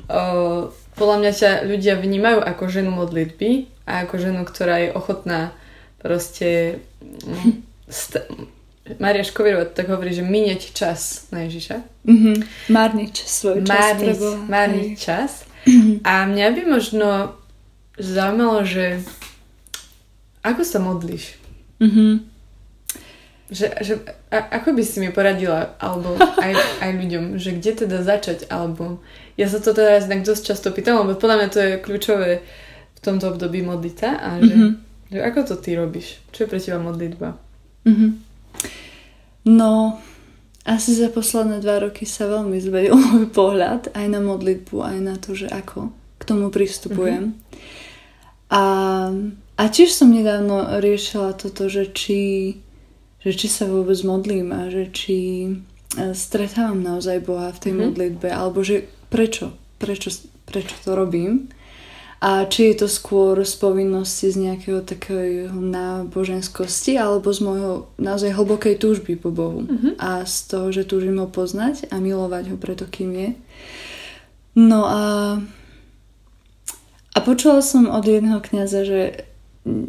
uh, 0.09 0.71
podľa 0.95 1.17
mňa 1.21 1.33
ťa 1.35 1.51
ľudia 1.67 1.95
vnímajú 1.99 2.39
ako 2.43 2.63
ženu 2.71 2.91
modlitby 2.95 3.67
a 3.85 4.07
ako 4.07 4.15
ženu, 4.21 4.41
ktorá 4.47 4.81
je 4.85 4.91
ochotná 4.95 5.53
proste 6.01 6.81
um, 7.27 7.63
st- 7.89 8.29
Maria 9.01 9.25
Škovirová 9.25 9.65
tak 9.65 9.89
hovorí, 9.89 10.13
že 10.13 10.21
minieť 10.21 10.77
čas 10.77 11.33
na 11.33 11.49
Ježiša. 11.49 12.05
Mm-hmm. 12.05 12.37
Márniť 12.69 13.15
svoj 13.25 13.65
čas. 13.65 13.73
Márniť, 13.73 14.21
márniť 14.45 14.89
čas. 15.01 15.49
Mm-hmm. 15.65 16.05
A 16.13 16.29
mňa 16.29 16.47
by 16.53 16.63
možno 16.69 17.09
zaujímalo, 17.97 18.61
že 18.69 19.01
ako 20.45 20.63
sa 20.69 20.85
modlíš? 20.85 21.41
Mm-hmm. 21.81 22.34
Že, 23.53 23.67
že 23.85 23.93
a, 24.33 24.57
ako 24.57 24.73
by 24.73 24.83
si 24.83 25.05
mi 25.05 25.13
poradila, 25.13 25.77
alebo 25.77 26.17
aj, 26.17 26.53
aj 26.81 26.91
ľuďom, 26.97 27.25
že 27.37 27.61
kde 27.61 27.85
teda 27.85 28.01
začať, 28.01 28.49
alebo 28.49 29.05
ja 29.37 29.51
sa 29.51 29.61
to 29.61 29.77
teraz 29.77 30.09
inak 30.09 30.25
dosť 30.25 30.43
často 30.43 30.69
pýtam, 30.73 31.05
lebo 31.05 31.19
podľa 31.19 31.37
mňa 31.37 31.49
to 31.53 31.59
je 31.61 31.73
kľúčové 31.83 32.31
v 32.95 33.01
tomto 33.05 33.37
období 33.37 33.61
modlita 33.61 34.17
a 34.17 34.41
že, 34.41 34.55
mm-hmm. 34.55 34.73
že 35.13 35.19
ako 35.21 35.41
to 35.45 35.55
ty 35.61 35.77
robíš? 35.77 36.25
Čo 36.33 36.47
je 36.47 36.51
pre 36.51 36.59
teba 36.63 36.81
modlitba? 36.81 37.37
Mm-hmm. 37.85 38.11
No, 39.45 40.01
asi 40.65 40.97
za 40.97 41.13
posledné 41.13 41.61
dva 41.61 41.85
roky 41.85 42.09
sa 42.09 42.25
veľmi 42.25 42.57
zvedil 42.57 42.97
môj 43.05 43.29
pohľad 43.29 43.93
aj 43.93 44.07
na 44.09 44.25
modlitbu, 44.25 44.77
aj 44.81 44.99
na 45.05 45.15
to, 45.21 45.37
že 45.37 45.53
ako 45.53 45.93
k 46.17 46.23
tomu 46.25 46.49
pristupujem. 46.49 47.37
Mm-hmm. 47.37 47.83
A, 48.55 48.65
a 49.59 49.63
tiež 49.69 49.93
som 49.93 50.09
nedávno 50.15 50.81
riešila 50.81 51.37
toto, 51.37 51.67
že 51.67 51.91
či, 51.91 52.55
že 53.25 53.33
či 53.33 53.49
sa 53.49 53.65
vôbec 53.65 53.97
modlím 54.05 54.53
a 54.53 54.69
že 54.69 54.93
či 54.93 55.19
e, 55.49 56.13
stretávam 56.13 56.85
naozaj 56.85 57.25
Boha 57.25 57.49
v 57.51 57.59
tej 57.61 57.73
mm-hmm. 57.73 57.85
modlitbe, 57.89 58.29
alebo 58.29 58.61
že 58.61 58.85
prečo, 59.09 59.57
prečo, 59.81 60.13
prečo 60.45 60.77
to 60.85 60.93
robím 60.93 61.49
a 62.25 62.49
či 62.49 62.73
je 62.73 62.85
to 62.85 62.89
skôr 62.89 63.37
z 63.45 63.55
povinnosti 63.61 64.33
z 64.33 64.49
nejakého 64.49 64.81
takého 64.81 65.53
náboženskosti 65.53 66.97
alebo 66.97 67.29
z 67.33 67.41
môjho 67.45 67.73
naozaj 68.01 68.33
hlbokej 68.33 68.81
túžby 68.81 69.17
po 69.21 69.29
Bohu 69.29 69.65
mm-hmm. 69.65 70.01
a 70.01 70.25
z 70.25 70.37
toho, 70.49 70.73
že 70.73 70.89
túžim 70.89 71.21
ho 71.21 71.29
poznať 71.29 71.89
a 71.93 72.01
milovať 72.01 72.53
ho 72.53 72.57
preto, 72.57 72.89
kým 72.89 73.13
je. 73.13 73.31
No 74.57 74.85
a 74.89 75.03
a 77.15 77.19
počula 77.23 77.63
som 77.63 77.87
od 77.87 78.03
jedného 78.03 78.43
kniaza, 78.43 78.83
že 78.83 79.23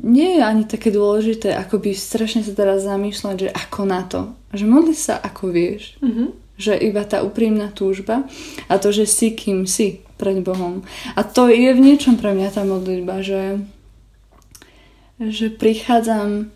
nie 0.04 0.40
je 0.40 0.42
ani 0.44 0.64
také 0.64 0.88
dôležité, 0.92 1.52
ako 1.52 1.84
by 1.84 1.92
strašne 1.92 2.48
sa 2.48 2.56
teraz 2.56 2.88
zamýšľať, 2.88 3.36
že 3.36 3.50
ako 3.52 3.82
na 3.84 4.02
to. 4.08 4.32
Že 4.56 4.66
modli 4.72 4.96
sa 4.96 5.20
ako 5.20 5.52
vieš. 5.52 6.00
Mm-hmm 6.00 6.46
že 6.56 6.72
iba 6.80 7.04
tá 7.04 7.20
úprimná 7.20 7.68
túžba 7.68 8.24
a 8.72 8.80
to, 8.80 8.96
že 8.96 9.04
si 9.04 9.36
kým 9.36 9.68
si 9.68 10.00
pred 10.16 10.40
Bohom. 10.40 10.88
A 11.16 11.28
to 11.28 11.52
je 11.52 11.68
v 11.76 11.84
niečom 11.84 12.16
pre 12.16 12.32
mňa 12.32 12.50
tá 12.56 12.64
modlitba, 12.64 13.20
že, 13.20 13.60
že 15.20 15.52
prichádzam 15.52 16.48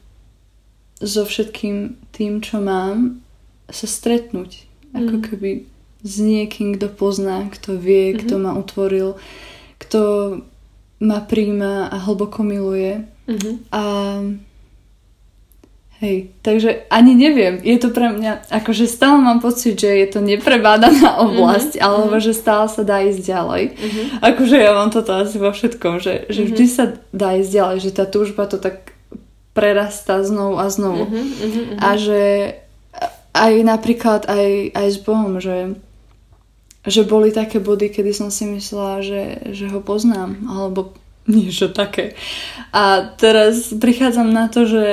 so 1.03 1.27
všetkým 1.27 1.99
tým, 2.15 2.39
čo 2.39 2.63
mám, 2.63 3.19
sa 3.67 3.87
stretnúť. 3.87 4.67
Ako 4.95 5.19
mm. 5.19 5.23
keby 5.31 5.49
s 5.99 6.15
niekým, 6.23 6.79
kto 6.79 6.87
pozná, 6.95 7.51
kto 7.51 7.75
vie, 7.75 8.15
mm-hmm. 8.15 8.21
kto 8.23 8.35
ma 8.39 8.51
utvoril, 8.55 9.19
kto 9.83 10.01
ma 10.99 11.23
príjma 11.23 11.87
a 11.87 11.97
hlboko 11.97 12.43
miluje. 12.43 13.07
Mm-hmm. 13.27 13.55
A 13.71 13.81
Hej, 15.99 16.31
takže 16.39 16.87
ani 16.87 17.11
neviem, 17.11 17.59
je 17.59 17.75
to 17.75 17.91
pre 17.91 18.07
mňa, 18.07 18.47
akože 18.47 18.87
stále 18.87 19.19
mám 19.19 19.43
pocit, 19.43 19.75
že 19.75 19.91
je 19.91 20.07
to 20.07 20.23
neprebádaná 20.23 21.19
oblasť, 21.27 21.75
mm-hmm. 21.75 21.83
alebo 21.83 22.23
že 22.23 22.31
stále 22.31 22.71
sa 22.71 22.87
dá 22.87 23.03
ísť 23.03 23.19
ďalej. 23.19 23.63
Mm-hmm. 23.75 24.05
Akože 24.23 24.55
ja 24.63 24.71
mám 24.79 24.95
toto 24.95 25.11
asi 25.11 25.35
vo 25.35 25.51
všetkom, 25.51 25.99
že, 25.99 26.23
že 26.31 26.47
mm-hmm. 26.47 26.55
vždy 26.55 26.65
sa 26.71 26.83
dá 27.11 27.35
ísť 27.35 27.51
ďalej, 27.51 27.77
že 27.83 27.91
tá 27.91 28.07
túžba 28.07 28.47
to 28.47 28.63
tak 28.63 28.95
prerastá 29.51 30.23
znovu 30.23 30.55
a 30.63 30.71
znovu. 30.71 31.03
Mm-hmm. 31.03 31.83
A 31.83 31.89
že 31.99 32.21
aj 33.35 33.53
napríklad 33.67 34.23
aj, 34.31 34.79
aj 34.79 34.87
s 34.87 34.97
Bohom, 35.03 35.43
že, 35.43 35.75
že 36.87 37.03
boli 37.03 37.35
také 37.35 37.59
body, 37.59 37.91
kedy 37.91 38.11
som 38.15 38.29
si 38.31 38.47
myslela, 38.47 39.03
že, 39.03 39.51
že 39.51 39.67
ho 39.67 39.83
poznám, 39.83 40.39
alebo 40.47 40.95
niečo 41.29 41.69
také. 41.71 42.15
A 42.71 43.15
teraz 43.17 43.75
prichádzam 43.75 44.29
na 44.31 44.47
to, 44.47 44.65
že 44.65 44.85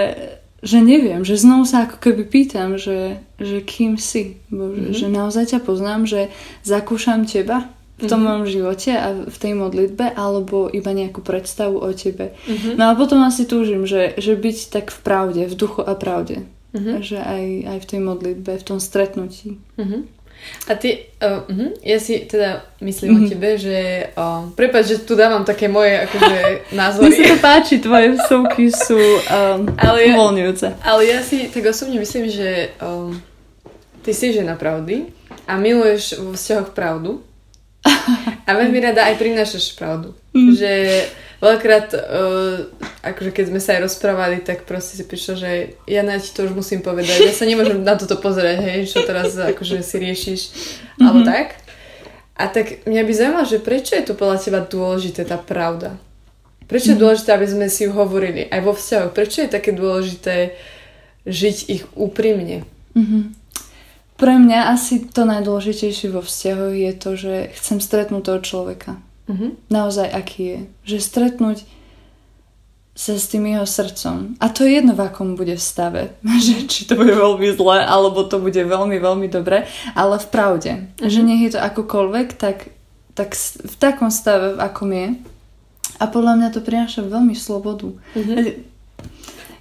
že 0.67 0.83
neviem, 0.83 1.23
že 1.23 1.39
znovu 1.39 1.63
sa 1.63 1.87
ako 1.87 2.03
keby 2.03 2.27
pýtam, 2.27 2.75
že, 2.75 3.23
že 3.39 3.63
kým 3.63 4.01
si, 4.01 4.43
Bože, 4.51 4.91
mm-hmm. 4.91 4.99
že 4.99 5.07
naozaj 5.07 5.45
ťa 5.55 5.61
poznám, 5.63 6.09
že 6.11 6.33
zakúšam 6.67 7.23
teba 7.23 7.71
v 7.97 8.11
tom 8.11 8.21
mm-hmm. 8.21 8.25
mojom 8.25 8.45
živote 8.45 8.93
a 8.93 9.09
v 9.25 9.37
tej 9.37 9.53
modlitbe, 9.57 10.17
alebo 10.17 10.69
iba 10.69 10.91
nejakú 10.93 11.23
predstavu 11.23 11.81
o 11.81 11.91
tebe. 11.95 12.35
Mm-hmm. 12.45 12.75
No 12.77 12.93
a 12.93 12.99
potom 12.99 13.23
asi 13.25 13.47
túžim, 13.47 13.87
že, 13.87 14.17
že 14.19 14.37
byť 14.37 14.59
tak 14.69 14.87
v 14.93 14.99
pravde, 15.01 15.43
v 15.49 15.55
duchu 15.55 15.81
a 15.81 15.93
pravde. 15.97 16.45
Mm-hmm. 16.77 16.97
Že 17.01 17.19
aj, 17.21 17.45
aj 17.73 17.79
v 17.81 17.89
tej 17.89 18.01
modlitbe, 18.03 18.53
v 18.59 18.65
tom 18.67 18.79
stretnutí. 18.83 19.57
Mm-hmm. 19.81 20.01
A 20.67 20.75
ty, 20.75 21.11
uh, 21.23 21.47
ja 21.83 21.99
si 22.03 22.27
teda 22.27 22.63
myslím 22.83 23.11
mm-hmm. 23.11 23.23
o 23.23 23.27
mhm. 23.27 23.31
tebe, 23.31 23.51
že 23.59 23.79
uh, 24.15 24.51
prepáč, 24.55 24.85
že 24.95 24.97
tu 25.03 25.15
dávam 25.15 25.43
také 25.47 25.71
moje 25.71 25.95
akože 26.07 26.39
názory. 26.81 27.11
Mne 27.11 27.17
sa 27.17 27.25
to 27.31 27.37
páči, 27.39 27.75
tvoje 27.79 28.09
vsúky 28.19 28.65
sú 28.71 28.99
um, 28.99 29.67
ale 29.79 30.11
ja, 30.11 30.15
uvoľňujúce. 30.15 30.67
Ale 30.83 31.03
ja 31.07 31.19
si 31.23 31.51
tak 31.51 31.67
osobne 31.71 31.99
myslím, 32.03 32.27
že 32.31 32.75
um, 32.83 33.15
ty 34.03 34.11
si 34.15 34.35
žena 34.35 34.59
pravdy 34.59 35.11
a 35.47 35.59
miluješ 35.59 36.19
vo 36.19 36.35
vzťahoch 36.35 36.75
pravdu 36.75 37.23
a 38.49 38.51
veľmi 38.51 38.79
rada 38.83 39.07
aj 39.07 39.19
prinášaš 39.19 39.75
pravdu. 39.79 40.15
Mm. 40.35 40.51
Že 40.59 40.73
veľakrát, 41.41 41.89
uh, 41.93 42.69
akože 43.05 43.31
keď 43.33 43.45
sme 43.53 43.61
sa 43.61 43.77
aj 43.77 43.85
rozprávali, 43.89 44.41
tak 44.41 44.65
proste 44.65 44.97
si 44.97 45.05
prišlo, 45.05 45.35
že 45.37 45.51
ja 45.85 46.01
na 46.01 46.17
ti 46.17 46.33
to 46.33 46.49
už 46.49 46.57
musím 46.57 46.81
povedať. 46.81 47.29
Ja 47.29 47.35
sa 47.37 47.45
nemôžem 47.45 47.85
na 47.85 47.97
toto 47.97 48.17
pozerať, 48.17 48.65
hej, 48.65 48.89
čo 48.89 49.05
teraz 49.05 49.37
akože 49.37 49.85
si 49.85 49.97
riešiš, 50.01 50.41
mm-hmm. 50.49 51.05
alebo 51.05 51.21
tak. 51.25 51.61
A 52.37 52.53
tak 52.53 52.85
mňa 52.85 53.03
by 53.05 53.13
zaujímalo, 53.17 53.47
že 53.49 53.65
prečo 53.65 53.97
je 53.97 54.05
to 54.05 54.13
podľa 54.13 54.37
teba 54.41 54.61
dôležité 54.61 55.25
tá 55.25 55.41
pravda? 55.41 55.97
Prečo 56.67 56.93
je 56.93 56.99
mhm. 56.99 57.03
dôležité, 57.03 57.31
aby 57.33 57.47
sme 57.47 57.67
si 57.71 57.87
ju 57.87 57.95
hovorili 57.95 58.51
aj 58.51 58.61
vo 58.61 58.75
vzťahoch? 58.75 59.15
Prečo 59.15 59.47
je 59.47 59.55
také 59.55 59.71
dôležité 59.71 60.59
žiť 61.25 61.57
ich 61.71 61.83
úprimne? 61.95 62.67
Mm-hmm. 62.93 63.23
Pre 64.17 64.35
mňa 64.41 64.73
asi 64.73 65.05
to 65.13 65.29
najdôležitejšie 65.29 66.09
vo 66.09 66.25
vzťahoch 66.25 66.73
je 66.73 66.93
to, 66.97 67.11
že 67.21 67.35
chcem 67.61 67.79
stretnúť 67.85 68.23
toho 68.25 68.41
človeka. 68.41 68.97
Mm-hmm. 69.27 69.51
Naozaj, 69.71 70.09
aký 70.11 70.43
je. 70.43 70.59
Že 70.87 70.97
stretnúť 71.03 71.59
sa 72.97 73.13
s 73.21 73.29
tým 73.29 73.45
jeho 73.45 73.69
srdcom. 73.69 74.41
A 74.41 74.49
to 74.49 74.65
je 74.65 74.81
jedno, 74.81 74.97
v 74.97 75.05
akom 75.05 75.37
bude 75.37 75.53
v 75.53 75.61
stave. 75.61 76.17
že 76.47 76.65
či 76.65 76.89
to 76.89 76.97
bude 76.97 77.13
veľmi 77.13 77.53
zlé, 77.53 77.85
alebo 77.85 78.25
to 78.25 78.41
bude 78.41 78.57
veľmi, 78.57 78.97
veľmi 78.97 79.29
dobre, 79.29 79.69
ale 79.93 80.17
v 80.17 80.27
pravde. 80.33 80.73
Mm-hmm. 80.97 81.11
Že 81.13 81.21
nech 81.21 81.43
je 81.45 81.53
to 81.53 81.61
akokoľvek, 81.61 82.29
tak, 82.41 82.73
tak 83.13 83.37
v 83.37 83.75
takom 83.77 84.09
stave, 84.09 84.57
v 84.57 84.61
akom 84.65 84.91
je. 84.95 85.09
A 85.97 86.05
podľa 86.09 86.41
mňa 86.41 86.49
to 86.53 86.61
prináša 86.65 87.05
veľmi 87.05 87.37
slobodu. 87.37 87.93
Mm-hmm. 88.17 88.37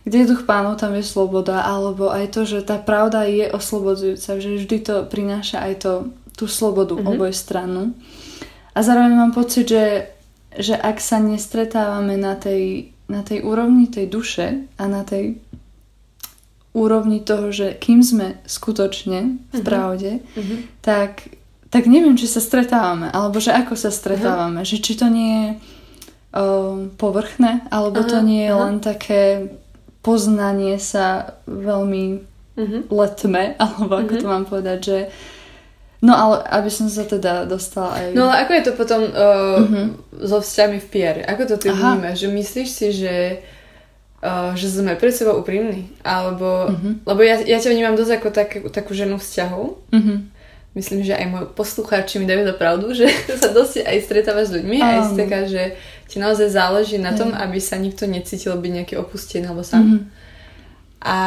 Kde 0.06 0.18
je 0.22 0.30
duch 0.30 0.46
pánov, 0.46 0.78
tam 0.78 0.94
je 0.94 1.02
sloboda, 1.02 1.66
alebo 1.66 2.14
aj 2.14 2.30
to, 2.30 2.46
že 2.46 2.62
tá 2.62 2.78
pravda 2.78 3.26
je 3.26 3.50
oslobodzujúca, 3.50 4.38
že 4.38 4.50
vždy 4.62 4.78
to 4.86 4.96
prináša 5.10 5.66
aj 5.66 5.74
to 5.82 5.92
tú 6.38 6.46
slobodu 6.46 6.94
Mhm. 6.94 7.02
mm-hmm. 7.04 7.16
oboj 7.16 7.32
stranu. 7.34 7.82
A 8.76 8.84
zároveň 8.84 9.16
mám 9.16 9.32
pocit, 9.32 9.66
že, 9.66 10.12
že 10.52 10.76
ak 10.76 11.00
sa 11.00 11.18
nestretávame 11.18 12.16
na 12.16 12.36
tej, 12.36 12.92
na 13.08 13.24
tej 13.24 13.42
úrovni 13.42 13.88
tej 13.88 14.06
duše 14.08 14.48
a 14.76 14.84
na 14.86 15.02
tej 15.02 15.40
úrovni 16.72 17.20
toho, 17.22 17.52
že 17.52 17.72
kým 17.74 18.04
sme 18.04 18.36
skutočne 18.44 19.20
v 19.50 19.60
Mhm. 19.60 19.64
pravde, 19.64 20.12
Mhm. 20.36 20.56
tak, 20.82 21.32
tak 21.70 21.88
neviem, 21.88 22.14
či 22.14 22.28
sa 22.28 22.40
stretávame, 22.40 23.08
alebo 23.10 23.40
že 23.40 23.52
ako 23.52 23.76
sa 23.76 23.88
stretávame, 23.90 24.62
že 24.62 24.78
či 24.78 24.94
to 24.94 25.08
nie 25.08 25.32
je 25.32 25.50
um, 26.36 26.92
povrchné, 26.92 27.64
alebo 27.72 28.04
to 28.04 28.20
Aha, 28.20 28.28
nie 28.28 28.44
je 28.44 28.52
aha. 28.52 28.60
len 28.68 28.76
také 28.80 29.48
poznanie 30.02 30.76
sa 30.76 31.32
veľmi 31.48 32.20
Mhm. 32.60 32.92
letme, 32.92 33.56
alebo 33.64 33.96
ako 33.96 34.14
Mhm. 34.14 34.20
to 34.20 34.28
mám 34.28 34.44
povedať, 34.44 34.80
že 34.84 34.98
no 36.06 36.14
ale 36.14 36.36
aby 36.52 36.70
som 36.70 36.86
sa 36.88 37.02
teda 37.04 37.34
dostala 37.46 37.98
aj... 37.98 38.06
No 38.14 38.30
ale 38.30 38.46
ako 38.46 38.52
je 38.54 38.64
to 38.64 38.74
potom 38.74 39.02
uh, 39.04 39.58
Mhm. 39.60 39.82
so 40.22 40.38
vzťahmi 40.38 40.78
v 40.78 40.88
PR? 40.88 41.18
Ako 41.26 41.42
to 41.46 41.56
ty 41.58 41.68
Aha. 41.68 41.98
vnímaš? 41.98 42.22
Že 42.22 42.30
myslíš 42.32 42.70
si, 42.70 42.88
že, 42.94 43.16
uh, 44.22 44.54
že 44.54 44.70
sme 44.70 44.94
pred 44.94 45.10
sebou 45.10 45.36
úprimní? 45.36 45.90
Alebo, 46.00 46.70
Mhm. 46.70 46.90
lebo 47.04 47.22
ja, 47.22 47.42
ja 47.42 47.58
ťa 47.58 47.72
vnímam 47.72 47.96
dosť 47.96 48.12
ako 48.14 48.30
tak, 48.30 48.50
takú 48.70 48.94
ženu 48.94 49.18
vzťahov. 49.18 49.82
Mhm. 49.90 50.16
Myslím, 50.76 51.02
že 51.02 51.16
aj 51.16 51.26
môj 51.26 51.46
poslucháči 51.54 52.20
mi 52.20 52.28
dajú 52.28 52.44
za 52.44 52.52
pravdu, 52.54 52.92
že 53.00 53.08
sa 53.34 53.48
dosť 53.50 53.88
aj 53.88 53.98
stretávaš 54.04 54.52
s 54.52 54.56
ľuďmi 54.56 54.78
a 54.78 54.88
aj 54.92 55.02
si 55.02 55.14
taká, 55.18 55.40
že 55.48 55.64
ti 56.06 56.20
naozaj 56.20 56.52
záleží 56.52 57.00
na 57.00 57.16
tom, 57.16 57.34
aby 57.34 57.58
sa 57.58 57.76
nikto 57.76 58.06
necítil 58.06 58.54
byť 58.54 58.72
nejaký 58.76 58.96
opustený 58.96 59.48
alebo 59.48 59.64
sám. 59.64 59.82
Mhm. 59.82 60.00
A 61.02 61.18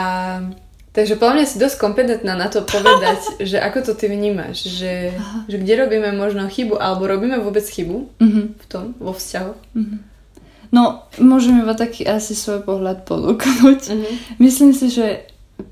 takže 0.99 1.14
podľa 1.14 1.35
mňa 1.37 1.47
si 1.47 1.57
dosť 1.57 1.76
kompetentná 1.78 2.35
na 2.35 2.50
to 2.50 2.67
povedať, 2.67 3.21
že 3.50 3.57
ako 3.57 3.78
to 3.81 3.93
ty 3.95 4.11
vnímaš, 4.11 4.67
že, 4.67 5.14
že 5.47 5.57
kde 5.57 5.75
robíme 5.78 6.11
možno 6.12 6.45
chybu, 6.45 6.75
alebo 6.76 7.07
robíme 7.07 7.38
vôbec 7.38 7.62
chybu 7.62 8.11
Mhm. 8.19 8.43
v 8.59 8.64
tom, 8.67 8.85
vo 8.99 9.14
vzťahoch. 9.14 9.59
No, 10.69 10.83
môžem 11.17 11.62
iba 11.62 11.73
taký 11.73 12.05
asi 12.05 12.35
svoj 12.35 12.61
pohľad 12.61 13.07
ponúknuť. 13.07 13.81
Mhm. 13.88 14.09
Myslím 14.37 14.75
si, 14.75 14.90
že 14.90 15.25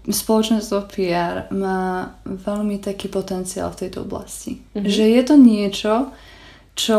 spoločenstvo 0.06 0.88
PR 0.88 1.46
má 1.52 2.10
veľmi 2.24 2.78
taký 2.78 3.06
potenciál 3.08 3.70
v 3.70 3.80
tejto 3.82 4.02
oblasti. 4.02 4.62
Mhm. 4.72 4.86
Že 4.86 5.04
je 5.06 5.22
to 5.22 5.34
niečo, 5.36 5.92
čo 6.74 6.98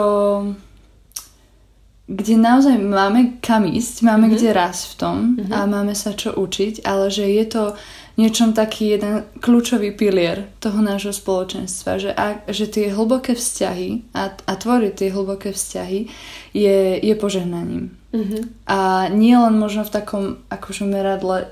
kde 2.07 2.39
naozaj 2.39 2.79
máme 2.79 3.43
kam 3.43 3.67
ísť, 3.67 3.99
máme 4.01 4.27
Mhm. 4.27 4.33
kde 4.33 4.49
rásť 4.53 4.83
v 4.87 4.95
tom 4.95 5.15
Mhm. 5.35 5.51
a 5.51 5.57
máme 5.65 5.91
sa 5.91 6.13
čo 6.13 6.31
učiť, 6.33 6.85
ale 6.85 7.11
že 7.11 7.27
je 7.27 7.45
to 7.45 7.63
niečom 8.17 8.57
taký 8.57 8.97
jeden 8.97 9.23
kľúčový 9.39 9.93
pilier 9.93 10.49
toho 10.57 10.81
nášho 10.81 11.13
spoločenstva, 11.13 12.01
že, 12.01 12.11
a, 12.17 12.41
že 12.49 12.65
tie 12.65 12.89
hlboké 12.89 13.37
vzťahy 13.37 14.09
a, 14.17 14.33
a 14.33 14.53
tvoriť 14.57 14.93
tie 14.97 15.09
hlboké 15.13 15.53
vzťahy 15.53 15.99
je, 16.51 16.79
je 16.97 17.13
požehnaním. 17.15 17.93
Mhm. 18.11 18.65
A 18.65 19.05
nie 19.13 19.37
len 19.37 19.55
možno 19.61 19.85
v 19.85 19.93
takom 19.93 20.23
akože 20.49 20.89
meradle 20.89 21.45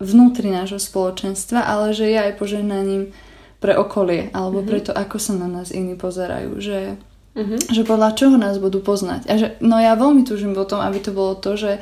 vnútri 0.00 0.48
nášho 0.48 0.80
spoločenstva, 0.80 1.64
ale 1.68 1.92
že 1.92 2.08
je 2.08 2.16
aj 2.16 2.32
požehnaním 2.40 3.12
pre 3.60 3.76
okolie, 3.76 4.28
alebo 4.32 4.60
Mhm. 4.64 4.68
pre 4.68 4.78
to, 4.80 4.92
ako 4.96 5.16
sa 5.20 5.32
na 5.36 5.48
nás 5.48 5.68
iní 5.72 5.96
pozerajú, 5.96 6.60
že, 6.60 6.96
Mhm. 7.36 7.72
že 7.72 7.82
podľa 7.84 8.16
čoho 8.16 8.36
nás 8.40 8.56
budú 8.56 8.80
poznať. 8.80 9.28
A 9.28 9.32
že, 9.36 9.46
no 9.60 9.76
ja 9.76 9.92
veľmi 9.96 10.24
túžim 10.24 10.56
potom, 10.56 10.80
aby 10.80 10.96
to 11.00 11.12
bolo 11.12 11.36
to, 11.36 11.56
že 11.60 11.80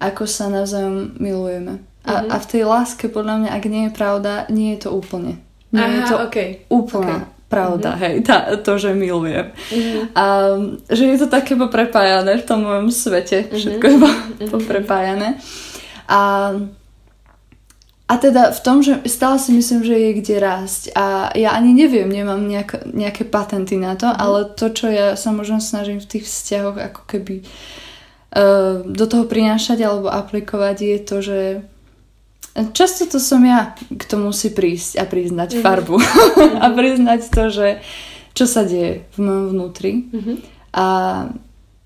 ako 0.00 0.24
sa 0.24 0.48
navzájom 0.48 1.16
milujeme. 1.20 1.80
A, 2.00 2.12
Mhm. 2.24 2.28
a 2.32 2.36
v 2.38 2.46
tej 2.46 2.62
láske 2.64 3.06
podľa 3.06 3.34
mňa, 3.38 3.50
ak 3.52 3.64
nie 3.66 3.82
je 3.86 3.92
pravda, 3.92 4.32
nie 4.48 4.72
je 4.74 4.88
to 4.88 4.90
úplne. 4.90 5.36
Nie 5.70 6.00
je 6.00 6.02
to 6.08 6.16
Aha, 6.16 6.26
okej. 6.26 6.48
úplná 6.66 7.28
pravda, 7.46 7.98
hej, 7.98 8.22
tá, 8.22 8.46
to, 8.56 8.78
že 8.78 8.94
milujem. 8.94 9.50
Mhm. 9.68 10.00
A 10.14 10.24
že 10.86 11.04
je 11.04 11.18
to 11.18 11.26
také 11.26 11.58
poprepájané 11.58 12.38
v 12.38 12.46
tom 12.46 12.62
mojom 12.62 12.88
svete. 12.88 13.50
Všetko 13.50 13.84
je 13.86 13.96
Mhm. 13.98 14.48
poprepájané. 14.48 15.36
A, 16.08 16.54
a 18.08 18.14
teda 18.18 18.50
v 18.50 18.60
tom, 18.60 18.82
že 18.82 18.98
stále 19.06 19.38
si 19.38 19.52
myslím, 19.52 19.86
že 19.86 19.94
je 19.94 20.10
kde 20.18 20.36
rásť. 20.38 20.82
A 20.94 21.30
ja 21.34 21.54
ani 21.54 21.70
neviem, 21.70 22.10
nemám 22.10 22.42
nejak, 22.42 22.90
nejaké 22.90 23.22
patenty 23.22 23.78
na 23.78 23.94
to, 23.94 24.08
ale 24.08 24.50
to, 24.50 24.70
čo 24.70 24.90
ja 24.90 25.14
sa 25.14 25.30
možno 25.30 25.62
snažím 25.62 26.02
v 26.02 26.06
tých 26.08 26.24
vzťahoch 26.26 26.78
ako 26.80 27.02
keby 27.06 27.46
uh, 28.34 28.82
do 28.82 29.06
toho 29.06 29.26
prinášať 29.26 29.82
alebo 29.82 30.10
aplikovať 30.10 30.76
je 30.80 30.98
to, 30.98 31.16
že 31.20 31.38
Často 32.52 33.06
to 33.06 33.16
som 33.16 33.40
ja, 33.40 33.72
kto 33.88 34.18
musí 34.20 34.50
prísť 34.50 34.98
a 34.98 35.04
priznať 35.04 35.50
Mhm. 35.54 35.62
farbu. 35.62 35.96
a 36.64 36.66
priznať 36.68 37.20
to, 37.26 37.44
že 37.48 37.68
čo 38.30 38.44
sa 38.44 38.62
deje 38.62 39.06
v 39.14 39.18
mojom 39.18 39.46
vnútri 39.50 39.92
Mhm. 40.10 40.32
a, 40.72 40.86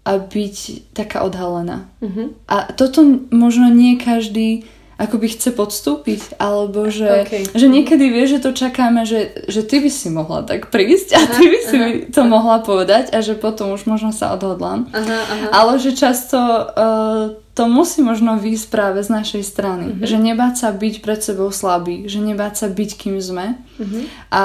a 0.04 0.10
byť 0.16 0.56
taká 0.92 1.20
odhalená. 1.20 1.88
Mhm. 2.00 2.22
A 2.46 2.68
toto 2.70 3.00
možno 3.30 3.68
nie 3.68 3.96
každý 3.96 4.64
akoby 5.04 5.36
chce 5.36 5.52
podstúpiť, 5.52 6.40
alebo 6.40 6.88
že, 6.88 7.24
OK. 7.24 7.34
že 7.52 7.66
niekedy 7.68 8.08
vie, 8.08 8.24
že 8.24 8.40
to 8.40 8.56
čakáme, 8.56 9.04
že, 9.04 9.46
že 9.46 9.62
ty 9.62 9.78
by 9.84 9.90
si 9.92 10.08
mohla 10.08 10.42
tak 10.42 10.72
prísť 10.72 11.08
a 11.14 11.20
ty 11.28 11.42
by 11.44 11.60
si 11.60 11.76
aha, 11.76 11.88
to 12.10 12.22
mohla 12.24 12.64
povedať 12.64 13.12
a 13.12 13.20
že 13.20 13.36
potom 13.36 13.76
už 13.76 13.84
možno 13.84 14.10
sa 14.10 14.32
odhodlám. 14.32 14.88
Aha, 14.90 15.18
aha. 15.28 15.46
Ale 15.52 15.72
že 15.76 15.92
často 15.92 16.38
uh, 16.38 17.36
to 17.54 17.70
musí 17.70 18.02
možno 18.02 18.34
výjsť 18.34 18.66
práve 18.66 18.98
z 19.04 19.10
našej 19.14 19.42
strany. 19.46 19.86
Mhm. 19.94 20.02
Že 20.02 20.16
nebáť 20.18 20.54
sa 20.58 20.68
byť 20.74 20.94
pred 21.04 21.20
sebou 21.22 21.54
slabý, 21.54 22.10
že 22.10 22.18
nebáť 22.18 22.54
sa 22.64 22.66
byť 22.66 22.90
kým 22.98 23.16
sme. 23.22 23.60
Mhm. 23.78 24.00
A 24.34 24.42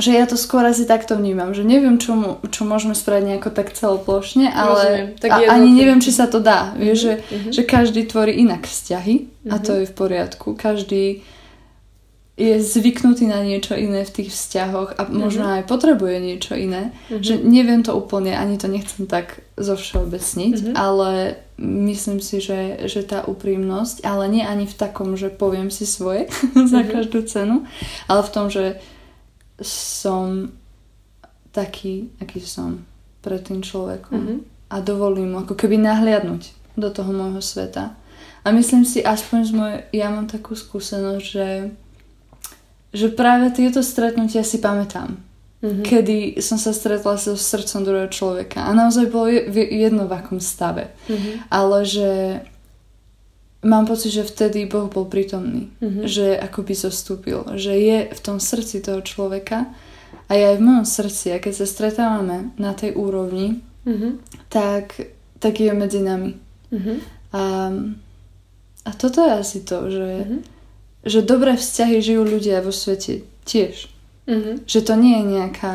že 0.00 0.16
ja 0.16 0.24
to 0.24 0.34
skôr 0.34 0.64
asi 0.64 0.88
takto 0.88 1.14
vnímam, 1.14 1.52
že 1.52 1.62
neviem, 1.62 2.00
čo, 2.00 2.16
mu, 2.16 2.30
čo 2.48 2.64
môžeme 2.64 2.96
spraviť 2.96 3.24
nejako 3.36 3.50
tak 3.52 3.70
celoplošne, 3.70 4.48
ale 4.48 4.80
Rozumiem, 4.80 5.08
tak 5.20 5.30
a, 5.30 5.38
ani 5.52 5.70
neviem, 5.70 6.00
či 6.00 6.10
sa 6.10 6.24
to 6.26 6.40
dá. 6.40 6.72
Vieš, 6.74 6.98
že, 6.98 7.14
mhm. 7.28 7.50
že 7.52 7.62
každý 7.62 8.02
tvorí 8.08 8.32
inak 8.40 8.64
vzťahy 8.64 9.14
a 9.52 9.60
to 9.60 9.72
Mhm. 9.72 9.78
je 9.78 9.86
v 9.86 9.94
poriadku. 9.94 10.48
Každý 10.56 11.04
je 12.40 12.56
zvyknutý 12.56 13.28
na 13.28 13.44
niečo 13.44 13.76
iné 13.76 14.00
v 14.00 14.14
tých 14.16 14.32
vzťahoch 14.32 14.96
a 14.96 15.04
možno 15.12 15.44
Mhm. 15.44 15.52
aj 15.60 15.62
potrebuje 15.68 16.16
niečo 16.24 16.56
iné. 16.56 16.96
Mhm. 17.12 17.20
Že 17.20 17.34
neviem 17.44 17.82
to 17.84 17.92
úplne, 17.92 18.32
ani 18.32 18.56
to 18.56 18.64
nechcem 18.64 19.04
tak 19.04 19.44
zovšeobecniť, 19.60 20.72
Mhm. 20.72 20.72
ale 20.72 21.36
myslím 21.60 22.24
si, 22.24 22.40
že, 22.40 22.88
že 22.88 23.04
tá 23.04 23.20
úprimnosť, 23.28 24.00
ale 24.08 24.32
nie 24.32 24.40
ani 24.40 24.64
v 24.64 24.72
takom, 24.72 25.20
že 25.20 25.28
poviem 25.28 25.68
si 25.68 25.84
svoje 25.84 26.32
za 26.72 26.80
Mhm. 26.80 26.88
každú 26.88 27.20
cenu, 27.28 27.68
ale 28.08 28.24
v 28.24 28.32
tom, 28.32 28.48
že 28.48 28.80
som 29.60 30.50
taký, 31.52 32.08
aký 32.22 32.40
som 32.40 32.84
pred 33.20 33.42
tým 33.42 33.60
človekom 33.60 34.16
Mhm. 34.18 34.36
a 34.70 34.76
dovolím 34.80 35.34
mu 35.34 35.36
ako 35.42 35.54
keby 35.54 35.76
nahliadnúť 35.76 36.42
do 36.78 36.88
toho 36.88 37.10
môjho 37.12 37.42
sveta. 37.42 37.92
A 38.40 38.48
myslím 38.56 38.88
si, 38.88 39.04
aspoň 39.04 39.38
z 39.44 39.52
mojej, 39.52 39.80
ja 39.92 40.08
mám 40.08 40.24
takú 40.24 40.56
skúsenosť, 40.56 41.24
že, 41.26 41.48
že 42.96 43.06
práve 43.12 43.52
tieto 43.52 43.84
stretnutia 43.84 44.40
si 44.40 44.56
pamätám. 44.58 45.20
Mhm. 45.60 45.84
Kedy 45.84 46.18
som 46.40 46.56
sa 46.56 46.72
stretla 46.72 47.20
so 47.20 47.36
srdcom 47.36 47.84
druhého 47.84 48.08
človeka 48.08 48.64
a 48.64 48.72
naozaj 48.72 49.12
bolo 49.12 49.28
jedno 49.52 50.08
v 50.08 50.16
akom 50.16 50.40
stave. 50.40 50.88
Mhm. 51.04 51.52
Ale 51.52 51.84
že 51.84 52.10
mám 53.62 53.84
pocit, 53.86 54.10
že 54.10 54.24
vtedy 54.24 54.64
Boh 54.66 54.88
bol 54.88 55.04
prítomný. 55.04 55.68
Mhm. 55.80 56.06
Že 56.06 56.26
akoby 56.40 56.74
zostúpil. 56.74 57.44
Že 57.54 57.72
je 57.76 57.98
v 58.10 58.20
tom 58.20 58.40
srdci 58.40 58.80
toho 58.80 59.00
človeka 59.00 59.68
a 60.26 60.34
je 60.34 60.44
aj 60.46 60.56
v 60.56 60.64
mojom 60.64 60.86
srdci. 60.86 61.26
A 61.30 61.38
keď 61.38 61.52
sa 61.54 61.66
stretávame 61.66 62.50
na 62.56 62.72
tej 62.72 62.94
úrovni, 62.94 63.60
Mhm. 63.84 64.20
tak, 64.48 65.00
tak 65.38 65.56
je 65.56 65.72
medzi 65.72 66.00
nami. 66.00 66.36
Mhm. 66.72 66.94
A, 67.32 67.42
a 68.84 68.90
toto 68.92 69.24
je 69.24 69.32
asi 69.32 69.58
to, 69.60 69.88
že, 69.90 70.08
Mhm. 70.24 70.38
že 71.04 71.20
dobré 71.22 71.56
vzťahy 71.56 71.96
žijú 71.98 72.22
ľudia 72.24 72.60
vo 72.60 72.72
svete 72.72 73.24
tiež. 73.44 73.88
Mhm. 74.28 74.68
Že 74.68 74.80
to 74.84 74.94
nie 74.96 75.14
je 75.16 75.24
nejaká... 75.26 75.74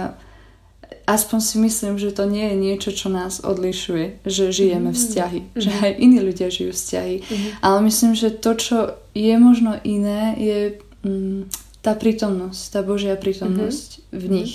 Aspoň 1.05 1.39
si 1.39 1.55
myslím, 1.61 2.01
že 2.01 2.09
to 2.09 2.25
nie 2.25 2.49
je 2.49 2.55
niečo, 2.57 2.89
čo 2.89 3.13
nás 3.13 3.37
odlišuje, 3.39 4.25
že 4.25 4.49
žijeme 4.49 4.89
Mm. 4.89 4.97
vzťahy. 4.97 5.39
Že 5.53 5.69
Mhm. 5.69 5.81
aj 5.85 5.91
iní 6.01 6.19
ľudia 6.19 6.47
žijú 6.49 6.71
vzťahy. 6.73 7.15
Mhm. 7.21 7.47
Ale 7.61 7.77
myslím, 7.85 8.13
že 8.17 8.29
to, 8.33 8.51
čo 8.57 8.77
je 9.13 9.35
možno 9.37 9.77
iné, 9.85 10.33
je 10.35 10.59
mm, 11.05 11.45
tá 11.85 11.93
prítomnosť, 11.93 12.61
tá 12.73 12.79
Božia 12.81 13.13
prítomnosť 13.13 14.01
v 14.09 14.25
nich. 14.25 14.53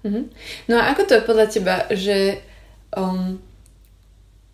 Mhm. 0.00 0.32
No 0.72 0.80
a 0.80 0.96
ako 0.96 1.02
to 1.04 1.12
je 1.20 1.28
podľa 1.28 1.46
teba, 1.52 1.76
že 1.92 2.40
um, 2.96 3.36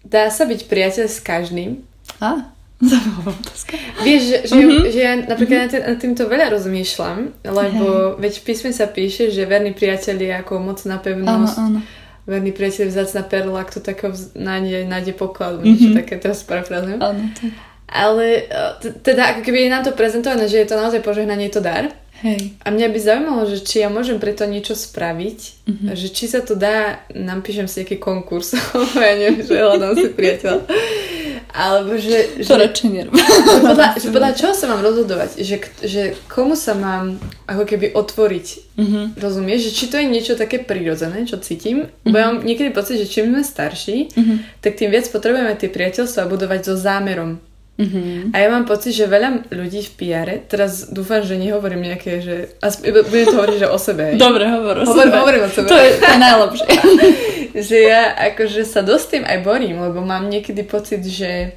dá 0.03 0.27
sa 0.27 0.43
byť 0.43 0.67
priateľ 0.67 1.07
s 1.07 1.23
každým? 1.23 1.87
A? 2.19 2.51
Zaujímavá 2.93 3.33
otázka. 3.33 3.75
Vieš, 4.05 4.23
že, 4.23 4.37
že, 4.53 4.61
Mhm. 4.61 4.79
že 4.93 5.01
ja 5.01 5.13
napríklad 5.17 5.73
tým- 5.73 5.85
nad 5.87 5.97
týmto 5.97 6.23
veľa 6.29 6.47
rozmýšľam, 6.53 7.19
lebo 7.43 7.87
veď 8.21 8.33
v 8.37 8.45
písme 8.45 8.71
sa 8.73 8.85
píše, 8.85 9.33
že 9.33 9.49
verný 9.49 9.73
priateľ 9.73 10.17
je 10.21 10.33
ako 10.37 10.53
mocná 10.61 11.01
Áno, 11.01 11.05
pevnosť, 11.05 11.57
áno. 11.57 11.81
verný 12.29 12.53
priateľ 12.53 12.87
vzácna 12.93 13.23
perla, 13.25 13.65
kto 13.65 13.81
takého 13.81 14.13
nájde, 14.37 14.85
nájde 14.85 15.13
poklad, 15.17 15.57
mm 15.57 15.65
niečo 15.65 15.89
také, 15.97 16.21
teraz 16.21 16.45
parafrazujem. 16.45 17.01
Áno, 17.01 17.33
tak. 17.33 17.51
Ale 17.87 18.51
e, 18.51 18.93
teda 19.01 19.31
ako 19.33 19.41
keby 19.47 19.57
je 19.63 19.71
nám 19.71 19.85
to 19.87 19.95
prezentované, 19.95 20.45
že 20.45 20.59
je 20.59 20.69
to 20.69 20.77
naozaj 20.77 21.01
požehnanie, 21.01 21.49
je 21.49 21.57
to 21.57 21.65
dar, 21.65 21.87
Hej. 22.17 22.57
A 22.65 22.73
mňa 22.73 22.89
by 22.89 22.99
zaujímalo, 22.99 23.45
že 23.45 23.61
či 23.61 23.85
ja 23.85 23.93
môžem 23.93 24.17
preto 24.17 24.49
niečo 24.49 24.73
spraviť, 24.73 25.39
mm-hmm. 25.69 25.89
že 25.93 26.09
či 26.09 26.25
sa 26.25 26.41
to 26.41 26.57
dá, 26.57 27.05
napíšem 27.13 27.69
si 27.69 27.85
nejaký 27.85 28.01
konkurs, 28.01 28.57
ja 28.97 29.13
neviem, 29.21 29.45
že 29.45 29.61
hľadám 29.61 29.93
si 29.93 30.09
priateľa. 30.17 30.65
Alebo 31.57 31.97
že... 31.97 32.37
že 32.37 32.53
to 32.53 32.61
radšej 32.61 32.89
nerobím. 32.93 33.17
Že 33.25 33.59
podľa, 33.73 33.89
že 33.97 34.09
podľa 34.13 34.33
čoho 34.37 34.53
sa 34.53 34.67
mám 34.69 34.85
rozhodovať? 34.85 35.41
Že, 35.41 35.57
že 35.81 36.03
komu 36.29 36.53
sa 36.53 36.77
mám 36.77 37.17
ako 37.49 37.65
keby 37.65 37.97
otvoriť? 37.97 38.47
Mm-hmm. 38.77 39.05
Rozumieš? 39.17 39.61
Že 39.67 39.71
či 39.73 39.85
to 39.89 39.97
je 39.97 40.07
niečo 40.07 40.35
také 40.37 40.61
prirodzené, 40.61 41.25
čo 41.25 41.41
cítim? 41.41 41.89
Mm-hmm. 41.89 42.13
Bo 42.13 42.17
ja 42.21 42.27
mám 42.29 42.45
niekedy 42.45 42.77
pocit, 42.77 43.01
že 43.01 43.09
čím 43.09 43.33
sme 43.33 43.41
starší, 43.41 44.13
mm-hmm. 44.13 44.37
tak 44.61 44.77
tým 44.77 44.93
viac 44.93 45.09
potrebujeme 45.09 45.57
tie 45.57 45.73
priateľstva 45.73 46.29
budovať 46.29 46.61
so 46.69 46.75
zámerom. 46.77 47.41
Mm-hmm. 47.77 48.33
A 48.33 48.37
ja 48.41 48.49
mám 48.49 48.65
pocit, 48.65 48.97
že 48.97 49.05
veľa 49.05 49.53
ľudí 49.53 49.85
v 49.85 49.93
PR, 50.01 50.29
teraz 50.49 50.89
dúfam, 50.89 51.21
že 51.21 51.37
nehovorím 51.37 51.93
nejaké, 51.93 52.25
že... 52.25 52.57
Budem 52.89 53.27
to 53.29 53.37
hovoriť, 53.37 53.59
že 53.61 53.69
o 53.69 53.77
sebe. 53.77 54.17
Dobre, 54.17 54.49
hovor 54.49 54.81
o 54.81 54.85
hovor, 54.89 55.05
sebe. 55.05 55.17
Hovorím 55.21 55.43
o 55.45 55.51
sebe. 55.53 55.69
To 55.69 55.77
je, 55.77 55.91
to 56.01 56.07
je 56.09 56.19
najlepšie. 56.19 56.69
že 57.69 57.79
ja 57.85 58.17
akože 58.33 58.65
sa 58.65 58.81
dosť 58.81 59.07
tým 59.13 59.25
aj 59.29 59.39
borím, 59.45 59.77
lebo 59.85 60.01
mám 60.01 60.25
niekedy 60.33 60.65
pocit, 60.65 61.05
že... 61.05 61.53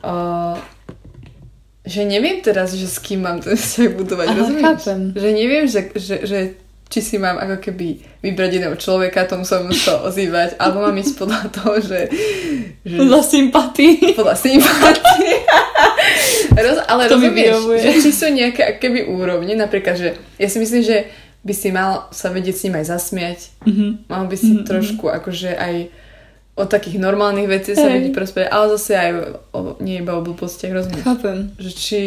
O, 0.00 0.56
že 1.86 2.02
neviem 2.02 2.40
teraz, 2.40 2.72
že 2.72 2.88
s 2.88 2.96
kým 2.96 3.20
mám 3.20 3.38
ten 3.44 3.52
vzťah 3.52 3.90
budovať, 4.00 4.26
Aha, 4.32 4.36
rozumieš? 4.40 4.64
Chápem. 4.64 5.00
Že 5.12 5.28
neviem, 5.36 5.64
že, 5.68 5.80
že, 5.92 6.16
že 6.24 6.38
či 6.86 7.02
si 7.02 7.16
mám 7.18 7.34
ako 7.36 7.58
keby 7.58 7.98
vybrať 8.22 8.50
jedného 8.58 8.76
človeka, 8.78 9.26
tomu 9.26 9.42
sa 9.42 9.58
musel 9.62 9.98
ozývať, 10.06 10.54
alebo 10.62 10.86
mám 10.86 10.94
ísť 10.94 11.14
podľa 11.18 11.42
toho, 11.50 11.82
že... 11.82 12.00
že 12.86 12.96
podľa 12.96 13.22
sympatii. 13.26 14.14
Podľa 14.14 14.36
sympatii. 14.38 15.34
Roz, 16.56 16.78
ale 16.86 17.10
to 17.10 17.18
rozumieš, 17.18 17.54
že 17.82 17.90
či 18.00 18.10
sú 18.14 18.26
nejaké 18.30 18.78
keby 18.78 19.10
úrovne, 19.10 19.58
napríklad, 19.58 19.98
že 19.98 20.08
ja 20.38 20.48
si 20.48 20.62
myslím, 20.62 20.82
že 20.86 21.10
by 21.46 21.54
si 21.54 21.68
mal 21.70 22.10
sa 22.10 22.34
vedieť 22.34 22.54
s 22.58 22.64
ním 22.66 22.74
aj 22.82 22.86
zasmiať. 22.90 23.38
Mm-hmm. 23.62 23.90
Mal 24.10 24.24
by 24.26 24.36
si 24.38 24.50
mm-hmm. 24.50 24.66
trošku 24.66 25.06
akože 25.06 25.54
aj 25.54 25.74
o 26.56 26.64
takých 26.64 26.96
normálnych 26.98 27.46
vecí 27.46 27.76
sa 27.76 27.86
vedieť 27.86 28.16
prospievať, 28.16 28.48
ale 28.50 28.66
zase 28.74 28.92
aj 28.96 29.10
o, 29.52 29.76
nie 29.78 30.00
iba 30.00 30.16
o 30.16 30.24
blbostiach, 30.24 30.72
rozumieš? 30.72 31.04
Chápem. 31.04 31.52
Že 31.60 31.70
či 31.76 32.00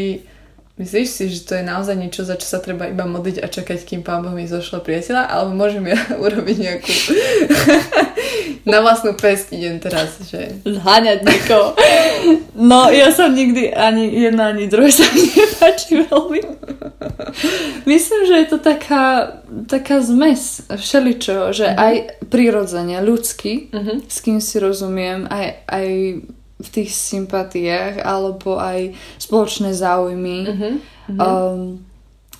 Myslíš 0.79 1.07
si, 1.11 1.23
že 1.27 1.43
to 1.43 1.59
je 1.59 1.63
naozaj 1.67 1.91
niečo, 1.99 2.23
za 2.23 2.39
čo 2.39 2.47
sa 2.47 2.63
treba 2.63 2.87
iba 2.87 3.03
modliť 3.03 3.43
a 3.43 3.51
čakať, 3.51 3.83
kým 3.83 3.99
pán 3.99 4.23
Boh 4.23 4.31
mi 4.31 4.47
zošle 4.47 4.79
priateľa? 4.79 5.27
Alebo 5.27 5.51
môžem 5.51 5.83
ja 5.83 5.99
urobiť 6.23 6.55
nejakú 6.55 6.93
na 8.71 8.79
vlastnú 8.79 9.11
pesť 9.11 9.59
idem 9.59 9.83
teraz, 9.83 10.15
že... 10.31 10.55
Zháňať 10.63 11.27
niekoho. 11.27 11.75
No, 12.55 12.87
ja 12.95 13.11
som 13.11 13.35
nikdy 13.35 13.75
ani 13.75 14.07
jedna, 14.07 14.55
ani 14.55 14.71
druhé 14.71 14.87
sa 14.87 15.03
mi 15.11 15.27
nepáči 15.27 15.99
veľmi. 16.07 16.39
Myslím, 17.83 18.21
že 18.23 18.35
je 18.39 18.47
to 18.47 18.59
taká, 18.63 19.35
taká 19.67 19.99
zmes 19.99 20.63
všeličo, 20.71 21.51
že 21.51 21.75
uh-huh. 21.75 21.75
aj 21.75 21.95
prirodzene, 22.31 23.03
ľudský, 23.03 23.67
uh-huh. 23.67 24.07
s 24.07 24.23
kým 24.23 24.39
si 24.39 24.55
rozumiem, 24.63 25.27
aj, 25.27 25.45
aj 25.67 25.87
v 26.59 26.67
tých 26.67 26.91
sympatiách 26.91 28.03
alebo 28.03 28.59
aj 28.59 28.91
spoločné 29.15 29.71
záujmy. 29.71 30.39
Uh-huh, 30.43 30.63
uh-huh. 31.15 31.19
Um, 31.19 31.61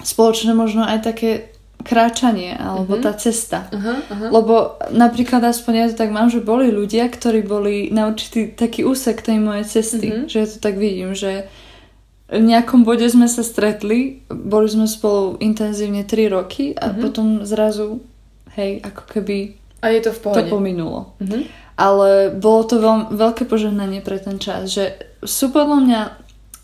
spoločné 0.04 0.52
možno 0.52 0.84
aj 0.84 1.08
také 1.08 1.32
kráčanie 1.80 2.60
alebo 2.60 3.00
uh-huh. 3.00 3.06
tá 3.08 3.16
cesta. 3.16 3.72
Uh-huh, 3.72 4.04
uh-huh. 4.04 4.30
Lebo 4.36 4.56
napríklad 4.92 5.40
aspoň 5.48 5.74
ja 5.74 5.86
to 5.88 5.96
tak 6.04 6.12
mám, 6.12 6.28
že 6.28 6.44
boli 6.44 6.68
ľudia, 6.68 7.08
ktorí 7.08 7.48
boli 7.48 7.88
na 7.96 8.12
určitý 8.12 8.52
taký 8.52 8.84
úsek 8.84 9.24
tej 9.24 9.40
mojej 9.40 9.64
cesty. 9.64 10.08
Uh-huh. 10.12 10.28
Že 10.28 10.36
ja 10.36 10.48
to 10.52 10.58
tak 10.60 10.76
vidím, 10.76 11.16
že 11.16 11.48
v 12.30 12.44
nejakom 12.44 12.84
bode 12.86 13.08
sme 13.10 13.26
sa 13.26 13.42
stretli, 13.42 14.22
boli 14.30 14.68
sme 14.70 14.86
spolu 14.86 15.40
intenzívne 15.42 16.04
3 16.04 16.36
roky 16.36 16.76
a 16.76 16.92
uh-huh. 16.92 17.00
potom 17.00 17.48
zrazu, 17.48 18.04
hej, 18.60 18.84
ako 18.84 19.04
keby 19.16 19.38
a 19.80 19.96
je 19.96 20.04
to 20.04 20.12
v 20.12 20.20
pohode. 20.20 20.44
To 20.44 20.52
pominulo. 20.52 21.16
Uh-huh 21.24 21.48
ale 21.80 22.36
bolo 22.36 22.68
to 22.68 22.76
veľ, 22.84 23.16
veľké 23.16 23.48
požehnanie 23.48 24.04
pre 24.04 24.20
ten 24.20 24.36
čas, 24.36 24.68
že 24.68 25.00
sú 25.24 25.56
podľa 25.56 25.80
mňa 25.80 26.02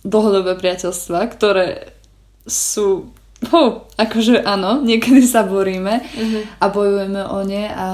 dlhodobé 0.03 0.59
priateľstva, 0.59 1.31
ktoré 1.31 1.95
sú 2.43 3.15
Huh, 3.45 3.85
akože 3.99 4.41
áno, 4.41 4.81
niekedy 4.81 5.21
sa 5.21 5.45
boríme 5.45 6.01
uh-huh. 6.01 6.41
a 6.57 6.65
bojujeme 6.71 7.21
o 7.29 7.39
ne 7.45 7.67
a 7.69 7.87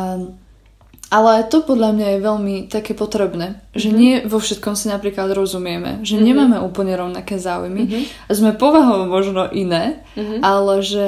ale 1.11 1.43
to 1.51 1.59
podľa 1.67 1.91
mňa 1.91 2.07
je 2.07 2.19
veľmi 2.23 2.55
také 2.71 2.95
potrebné, 2.95 3.59
že 3.75 3.91
uh-huh. 3.91 3.99
nie 3.99 4.13
vo 4.23 4.39
všetkom 4.39 4.79
si 4.79 4.87
napríklad 4.87 5.27
rozumieme, 5.35 5.99
že 6.07 6.15
uh-huh. 6.15 6.23
nemáme 6.23 6.57
úplne 6.63 6.95
rovnaké 6.95 7.35
záujmy, 7.35 7.83
uh-huh. 7.83 8.31
sme 8.31 8.55
povahou 8.55 9.11
možno 9.11 9.51
iné, 9.51 9.99
uh-huh. 10.15 10.39
ale 10.39 10.79
že 10.79 11.07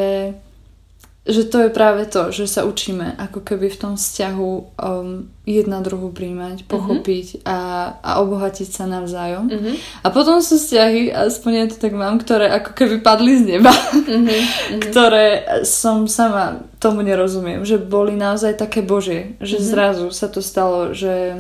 že 1.24 1.48
to 1.48 1.56
je 1.64 1.70
práve 1.72 2.04
to, 2.12 2.36
že 2.36 2.52
sa 2.52 2.68
učíme 2.68 3.16
ako 3.16 3.48
keby 3.48 3.72
v 3.72 3.80
tom 3.80 3.94
vzťahu 3.96 4.52
um, 4.76 5.32
jedna 5.48 5.80
druhú 5.80 6.12
príjmať, 6.12 6.64
mhm. 6.64 6.68
pochopiť 6.68 7.28
mm-hmm. 7.40 7.48
a, 7.48 7.60
a 8.04 8.12
obohatiť 8.20 8.68
sa 8.68 8.84
navzájom. 8.92 9.48
Mm-hmm. 9.48 9.76
A 10.04 10.08
potom 10.12 10.44
sú 10.44 10.60
vzťahy, 10.60 11.16
aspoň 11.16 11.52
ja 11.56 11.66
to 11.72 11.80
tak 11.80 11.96
mám, 11.96 12.20
ktoré 12.20 12.52
ako 12.52 12.76
keby 12.76 13.00
padli 13.00 13.40
z 13.40 13.56
neba, 13.56 13.72
mm-hmm. 13.72 14.40
ktoré 14.92 15.28
som 15.64 16.12
sama 16.12 16.68
tomu 16.84 17.00
nerozumiem, 17.08 17.64
že 17.64 17.80
boli 17.80 18.20
naozaj 18.20 18.60
také 18.60 18.84
božie, 18.84 19.40
že 19.40 19.64
mm-hmm. 19.64 19.72
zrazu 19.72 20.08
sa 20.12 20.28
to 20.28 20.44
stalo, 20.44 20.92
že 20.92 21.40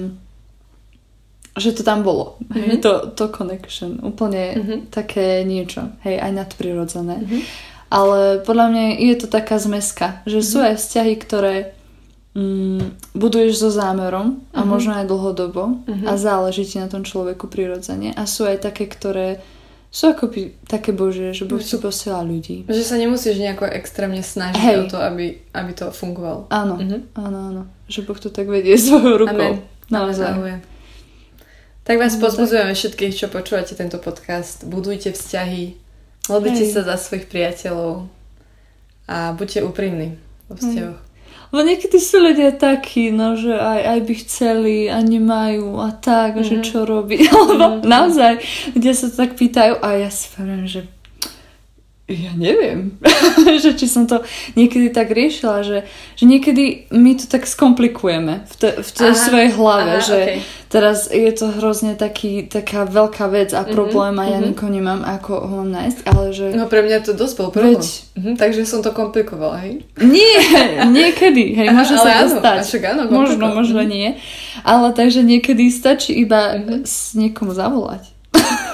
že 1.53 1.69
to 1.69 1.85
tam 1.85 2.01
bolo. 2.01 2.41
Mm-hmm. 2.49 2.65
Hej, 2.65 2.77
to, 2.81 2.91
to 3.13 3.29
connection. 3.29 4.01
Úplne 4.01 4.43
mm-hmm. 4.57 4.79
také 4.89 5.45
niečo. 5.45 5.85
Hej, 6.01 6.17
aj 6.17 6.31
nadprirodzené. 6.33 7.21
Mm-hmm. 7.21 7.41
Ale 7.93 8.41
podľa 8.41 8.67
mňa 8.73 8.83
je 8.97 9.15
to 9.21 9.27
taká 9.29 9.61
zmeska, 9.61 10.25
že 10.25 10.41
mm-hmm. 10.41 10.49
sú 10.49 10.57
aj 10.65 10.75
vzťahy, 10.81 11.13
ktoré 11.21 11.55
mm, 12.33 13.13
buduješ 13.13 13.61
so 13.61 13.69
zámerom 13.69 14.41
a 14.49 14.61
mm-hmm. 14.61 14.65
možno 14.65 14.97
aj 14.97 15.05
dlhodobo 15.05 15.85
mm-hmm. 15.85 16.09
a 16.09 16.13
záleží 16.17 16.65
ti 16.65 16.81
na 16.81 16.89
tom 16.89 17.05
človeku 17.05 17.45
prirodzene. 17.45 18.17
A 18.17 18.25
sú 18.25 18.49
aj 18.49 18.65
také, 18.65 18.89
ktoré 18.89 19.45
sú 19.93 20.09
ako 20.09 20.33
také 20.65 20.89
božie, 20.89 21.37
že 21.37 21.45
Boh 21.45 21.61
ti 21.61 21.77
posiela 21.77 22.25
ľudí. 22.25 22.65
Že 22.65 22.81
sa 22.81 22.97
nemusíš 22.97 23.37
nejako 23.37 23.69
extrémne 23.69 24.25
snažiť 24.25 24.57
Hej. 24.57 24.77
o 24.81 24.83
to, 24.89 24.97
aby, 24.97 25.37
aby 25.53 25.71
to 25.77 25.93
fungovalo. 25.93 26.49
Áno, 26.49 26.81
mm-hmm. 26.81 27.13
áno, 27.13 27.39
áno. 27.53 27.61
Že 27.85 28.09
Boh 28.09 28.17
to 28.17 28.33
tak 28.33 28.49
vedie 28.49 28.73
svojou 28.81 29.29
rukou. 29.29 29.53
Amen. 29.53 29.61
Naozaj. 29.93 30.33
Amen. 30.33 30.59
Tak 31.85 32.01
vás 32.01 32.17
no, 32.17 32.25
pozbudzujeme 32.25 32.73
všetkých, 32.73 33.13
čo 33.13 33.27
počúvate 33.29 33.77
tento 33.77 34.01
podcast. 34.01 34.65
Budujte 34.65 35.13
vzťahy, 35.13 35.82
Modlite 36.31 36.63
sa 36.71 36.87
za 36.87 36.95
svojich 36.95 37.27
priateľov 37.27 38.07
a 39.11 39.35
buďte 39.35 39.59
úprimní 39.67 40.15
vo 40.47 40.55
vzťahoch. 40.55 40.99
Lebo 41.53 41.61
niekedy 41.69 42.01
sú 42.01 42.17
ľudia 42.17 42.49
takí, 42.57 43.13
no, 43.13 43.37
že 43.37 43.53
aj, 43.53 43.81
aj 43.85 43.99
by 44.09 44.13
chceli 44.25 44.77
a 44.89 44.97
nemajú 45.05 45.77
a 45.77 45.93
tak, 45.93 46.33
mm-hmm. 46.33 46.49
že 46.49 46.55
mhm. 46.57 46.65
čo 46.65 46.77
robí. 46.87 47.17
Lebo 47.51 47.77
mm-hmm. 47.77 47.85
naozaj 47.85 48.33
ľudia 48.73 48.93
sa 48.97 49.07
tak 49.13 49.37
pýtajú 49.37 49.77
a 49.77 49.87
ja 50.01 50.09
si 50.09 50.33
poviem, 50.33 50.65
že 50.65 50.89
ja 52.03 52.35
neviem, 52.35 52.99
že 53.63 53.79
či 53.79 53.87
som 53.87 54.03
to 54.03 54.27
niekedy 54.59 54.91
tak 54.91 55.07
riešila, 55.07 55.63
že, 55.63 55.87
že 56.19 56.23
niekedy 56.27 56.91
my 56.91 57.15
to 57.15 57.31
tak 57.31 57.47
skomplikujeme 57.47 58.43
v, 58.43 58.53
te, 58.59 58.69
v 58.75 58.89
tej 58.91 59.11
aha, 59.15 59.23
svojej 59.23 59.49
hlave, 59.55 59.93
aha, 59.95 60.03
že 60.03 60.19
okay. 60.19 60.39
teraz 60.67 61.07
je 61.07 61.31
to 61.31 61.55
hrozne 61.55 61.95
taký, 61.95 62.43
taká 62.51 62.83
veľká 62.83 63.31
vec 63.31 63.55
a 63.55 63.63
mm-hmm, 63.63 63.71
problém 63.71 64.19
a 64.19 64.23
ja 64.27 64.35
mm-hmm. 64.35 64.51
nikoho 64.51 64.71
nemám, 64.75 64.99
ako 64.99 65.31
ho 65.47 65.55
mám 65.63 65.71
nájsť, 65.71 65.99
ale 66.03 66.23
že... 66.35 66.45
No 66.51 66.67
pre 66.67 66.83
mňa 66.83 67.07
to 67.07 67.15
dosť 67.15 67.35
bol 67.39 67.49
problém. 67.55 67.79
Veď... 67.79 67.87
Mm-hmm, 68.19 68.35
takže 68.35 68.67
som 68.67 68.83
to 68.83 68.91
komplikovala, 68.91 69.63
hej? 69.63 69.87
Nie, 70.03 70.83
niekedy, 70.91 71.55
hej, 71.55 71.71
môže 71.71 71.95
sa 71.95 72.27
to 72.27 72.35
stať. 72.35 72.83
áno, 72.83 73.07
možno, 73.07 73.47
možno 73.47 73.79
mm-hmm. 73.79 73.95
nie. 73.95 74.19
Ale 74.67 74.91
takže 74.91 75.23
niekedy 75.23 75.71
stačí 75.71 76.11
iba 76.19 76.59
mm-hmm. 76.59 76.83
s 76.83 77.15
niekomu 77.15 77.55
zavolať 77.55 78.12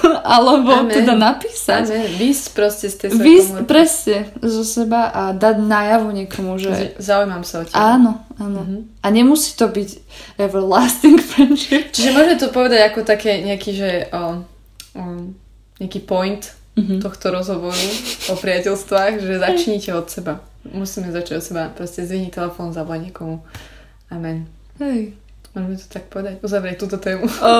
alebo 0.36 0.84
Amen. 0.84 0.92
teda 0.92 1.14
napísať. 1.16 1.90
Amen. 1.90 2.10
Výsť 2.16 2.44
proste 2.52 2.86
z 2.88 2.96
tej 2.96 3.08
Výsť 3.16 3.64
presne 3.64 4.28
zo 4.40 4.64
seba 4.64 5.10
a 5.10 5.22
dať 5.32 5.56
najavo 5.60 6.08
niekomu, 6.14 6.56
že... 6.56 6.96
Zaujímam 7.00 7.44
sa 7.44 7.62
o 7.62 7.64
teba. 7.64 7.76
Áno, 7.76 8.24
áno. 8.40 8.60
Mm-hmm. 8.64 8.80
A 9.02 9.06
nemusí 9.12 9.56
to 9.56 9.68
byť 9.68 9.90
everlasting 10.40 11.18
friendship. 11.30 11.92
Čiže 11.92 12.10
môžeme 12.14 12.36
to 12.40 12.48
povedať 12.52 12.80
ako 12.90 13.00
také 13.04 13.40
nejaký, 13.44 13.70
že 13.76 13.90
o, 14.10 14.22
o, 14.96 15.02
nejaký 15.78 16.00
point 16.04 16.42
mm-hmm. 16.76 17.00
tohto 17.04 17.30
rozhovoru 17.30 17.86
o 18.30 18.34
priateľstvách, 18.34 19.20
že 19.20 19.42
začnite 19.42 19.90
od 19.92 20.06
seba. 20.08 20.34
Musíme 20.64 21.08
začať 21.08 21.34
od 21.40 21.44
seba. 21.44 21.62
Proste 21.72 22.04
zvini 22.04 22.28
telefón, 22.28 22.72
zavolaj 22.76 23.08
niekomu. 23.08 23.40
Amen. 24.12 24.44
Hej. 24.80 25.19
Môžeme 25.50 25.82
to 25.82 25.88
tak 25.90 26.06
povedať? 26.06 26.38
Uzavrieť 26.46 26.78
túto 26.78 26.94
tému. 26.94 27.26
O, 27.26 27.50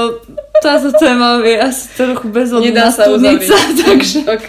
táto 0.63 0.95
téma 0.95 1.43
je 1.43 1.59
asi 1.59 1.91
trochu 1.99 2.31
bezodná 2.31 2.71
Nedá 2.71 2.87
sa 2.95 3.11
studnica, 3.11 3.51
uzavrieť. 3.51 3.83
takže 3.83 4.19
OK. 4.31 4.49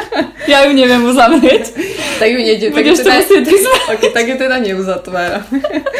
ja 0.54 0.58
ju 0.62 0.70
neviem 0.70 1.02
uzavrieť. 1.02 1.64
tak 2.22 2.28
ju 2.30 2.38
nejde. 2.38 2.70
Tak 2.70 2.78
Budeš 2.78 3.02
teda, 3.02 3.26
to 3.26 3.34
OK, 3.90 4.02
tak 4.14 4.24
ju 4.30 4.34
teda 4.38 4.56
neuzatváram. 4.62 5.42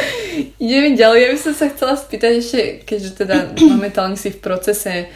Ideme 0.63 0.95
ďalej. 0.95 1.19
Ja 1.27 1.29
by 1.35 1.39
som 1.43 1.55
sa 1.59 1.67
chcela 1.75 1.95
spýtať 1.99 2.33
ešte, 2.39 2.61
keďže 2.87 3.11
teda 3.19 3.37
momentálne 3.75 4.15
si 4.15 4.31
v 4.31 4.39
procese 4.39 5.11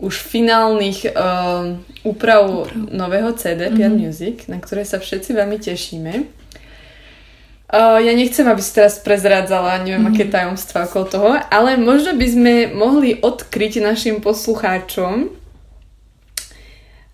už 0.00 0.24
finálnych 0.24 1.12
uh, 1.12 1.76
úprav 2.08 2.72
nového 2.72 3.36
CD 3.36 3.68
Pian 3.68 3.92
mm-hmm. 3.92 4.08
Music, 4.08 4.48
na 4.48 4.56
ktoré 4.56 4.88
sa 4.88 4.96
všetci 4.96 5.36
veľmi 5.36 5.60
tešíme. 5.60 6.39
Uh, 7.70 8.02
ja 8.02 8.10
nechcem, 8.18 8.42
aby 8.50 8.58
si 8.58 8.74
teraz 8.74 8.98
prezrádzala, 8.98 9.86
neviem, 9.86 10.02
mm-hmm. 10.02 10.18
aké 10.18 10.26
tajomstvá 10.26 10.90
okolo 10.90 11.04
toho, 11.06 11.30
ale 11.54 11.78
možno 11.78 12.18
by 12.18 12.26
sme 12.26 12.54
mohli 12.74 13.14
odkryť 13.22 13.78
našim 13.78 14.18
poslucháčom, 14.18 15.30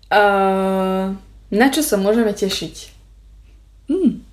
uh, 0.09 1.13
na 1.53 1.67
čo 1.69 1.85
sa 1.85 2.01
môžeme 2.01 2.33
tešiť. 2.33 2.75
Mm. 3.85 4.25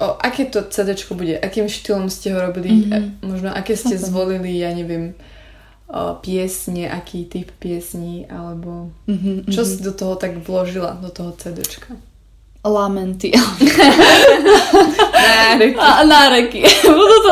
O, 0.00 0.16
aké 0.16 0.48
to 0.48 0.64
CD 0.64 0.96
bude? 1.12 1.36
Akým 1.40 1.68
štýlom 1.68 2.08
ste 2.08 2.32
ho 2.32 2.40
robili? 2.40 2.68
Mm-hmm. 2.68 3.20
Možno 3.24 3.52
aké 3.52 3.76
ste 3.76 4.00
zvolili, 4.00 4.56
ja 4.56 4.72
neviem, 4.72 5.12
o, 5.92 6.16
piesne, 6.24 6.88
aký 6.88 7.28
typ 7.28 7.52
piesní, 7.60 8.24
alebo 8.32 8.96
mm-hmm, 9.04 9.52
čo 9.52 9.60
si 9.64 9.84
do 9.84 9.92
toho 9.92 10.16
tak 10.16 10.40
vložila, 10.40 10.96
do 11.00 11.12
toho 11.12 11.36
CDčka? 11.36 11.96
Lamenty. 12.68 13.32
náreky. 15.14 15.78
A, 15.78 16.04
náreky. 16.04 16.60
Budú 16.84 17.16
to... 17.22 17.30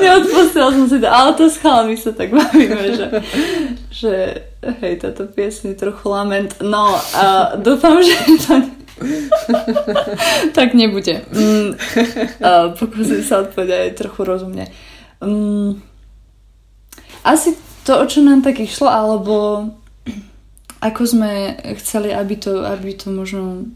Neodpustila 0.00 0.72
som 0.72 0.86
si 0.88 0.98
to, 1.00 1.08
ale 1.08 1.32
to 1.36 1.48
s 1.48 1.60
chalami 1.60 1.96
sa 1.96 2.12
tak 2.12 2.32
bavíme, 2.32 2.96
že, 2.96 3.06
že 3.92 4.12
hej, 4.82 5.00
táto 5.00 5.28
piesň 5.28 5.72
je 5.72 5.76
trochu 5.76 6.06
lament. 6.08 6.52
No, 6.60 6.96
a 7.16 7.56
dúfam, 7.56 8.00
že 8.00 8.16
to 8.44 8.54
tak 10.56 10.72
nebude. 10.72 11.24
Mm, 11.28 11.76
pokúsim 12.80 13.20
sa 13.20 13.44
odpovedať 13.44 13.96
trochu 13.96 14.24
rozumne. 14.24 14.72
Mm, 15.20 15.80
asi 17.24 17.56
to, 17.84 18.00
o 18.00 18.04
čo 18.08 18.24
nám 18.24 18.40
tak 18.40 18.60
išlo, 18.60 18.88
alebo 18.88 19.68
ako 20.80 21.02
sme 21.08 21.56
chceli, 21.80 22.12
aby 22.12 22.36
to, 22.36 22.64
aby 22.64 22.92
to 22.96 23.08
možno 23.08 23.70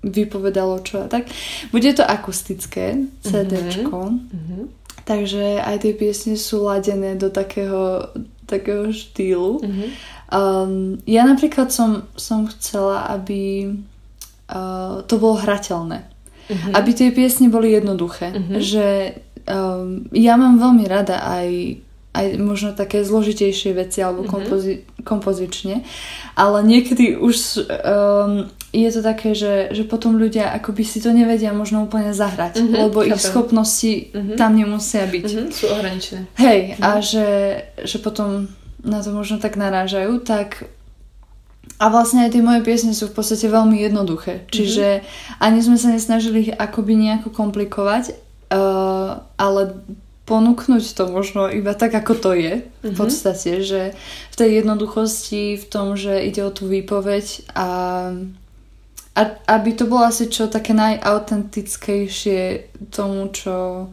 vypovedalo 0.00 0.80
čo 0.80 1.04
a 1.04 1.06
tak. 1.06 1.28
Bude 1.68 1.92
to 1.92 2.00
akustické 2.00 3.04
CDčko, 3.20 4.16
mm-hmm. 4.16 4.62
takže 5.04 5.60
aj 5.60 5.76
tie 5.84 5.92
piesne 5.92 6.34
sú 6.40 6.64
ladené 6.64 7.20
do 7.20 7.28
takého, 7.28 8.08
takého 8.48 8.88
štýlu. 8.90 9.60
Mm-hmm. 9.60 9.88
Um, 10.30 10.96
ja 11.04 11.26
napríklad 11.28 11.68
som, 11.68 12.08
som 12.16 12.48
chcela, 12.48 13.12
aby 13.12 13.76
uh, 14.48 15.04
to 15.04 15.20
bolo 15.20 15.36
hrateľné. 15.36 16.08
Mm-hmm. 16.48 16.72
Aby 16.74 16.90
tie 16.96 17.10
piesne 17.12 17.52
boli 17.52 17.76
jednoduché. 17.76 18.32
Mm-hmm. 18.32 18.56
Že 18.56 18.86
um, 19.46 20.08
ja 20.16 20.34
mám 20.40 20.56
veľmi 20.56 20.84
rada 20.88 21.20
aj 21.28 21.76
aj 22.10 22.26
možno 22.42 22.74
také 22.74 23.06
zložitejšie 23.06 23.70
veci 23.70 24.02
alebo 24.02 24.26
mm-hmm. 24.26 24.34
kompozi- 24.34 24.82
kompozične, 25.06 25.86
ale 26.34 26.58
niekedy 26.66 27.14
už 27.14 27.36
um, 27.70 28.50
je 28.74 28.90
to 28.90 29.00
také, 29.02 29.34
že, 29.34 29.70
že 29.70 29.86
potom 29.86 30.18
ľudia 30.18 30.50
akoby 30.58 30.82
si 30.82 30.98
to 30.98 31.14
nevedia 31.14 31.54
možno 31.54 31.86
úplne 31.86 32.10
zahrať, 32.10 32.58
mm-hmm, 32.58 32.80
lebo 32.82 32.98
chápem. 33.02 33.10
ich 33.14 33.22
schopnosti 33.22 33.92
mm-hmm. 34.10 34.36
tam 34.38 34.58
nemusia 34.58 35.06
byť. 35.06 35.26
Mm-hmm, 35.26 35.48
sú 35.54 35.64
ohraničené. 35.70 36.22
Hej, 36.34 36.60
mm-hmm. 36.74 36.82
a 36.82 36.90
že, 36.98 37.28
že 37.86 37.96
potom 38.02 38.50
na 38.82 38.98
to 39.02 39.14
možno 39.14 39.38
tak 39.38 39.54
narážajú, 39.54 40.18
tak 40.26 40.66
a 41.80 41.88
vlastne 41.88 42.26
aj 42.26 42.34
tie 42.36 42.42
moje 42.44 42.60
piesne 42.66 42.92
sú 42.92 43.08
v 43.08 43.16
podstate 43.16 43.46
veľmi 43.46 43.78
jednoduché. 43.80 44.42
Mm-hmm. 44.42 44.52
Čiže 44.52 44.86
ani 45.38 45.62
sme 45.62 45.78
sa 45.78 45.94
nesnažili 45.94 46.50
ich 46.50 46.52
akoby 46.52 46.98
nejako 46.98 47.30
komplikovať, 47.30 48.18
uh, 48.50 49.22
ale 49.38 49.60
ponúknuť 50.30 50.94
to 50.94 51.10
možno 51.10 51.50
iba 51.50 51.74
tak, 51.74 51.98
ako 51.98 52.14
to 52.14 52.30
je 52.38 52.62
v 52.62 52.86
mhm. 52.86 52.94
podstate, 52.94 53.66
že 53.66 53.98
v 54.30 54.36
tej 54.38 54.62
jednoduchosti, 54.62 55.58
v 55.58 55.64
tom, 55.66 55.98
že 55.98 56.22
ide 56.22 56.46
o 56.46 56.54
tú 56.54 56.70
výpoveď 56.70 57.50
a, 57.58 57.68
a 59.18 59.20
aby 59.50 59.70
to 59.74 59.90
bolo 59.90 60.06
asi 60.06 60.30
čo 60.30 60.46
také 60.46 60.70
najautentickejšie 60.70 62.70
tomu, 62.94 63.34
čo 63.34 63.90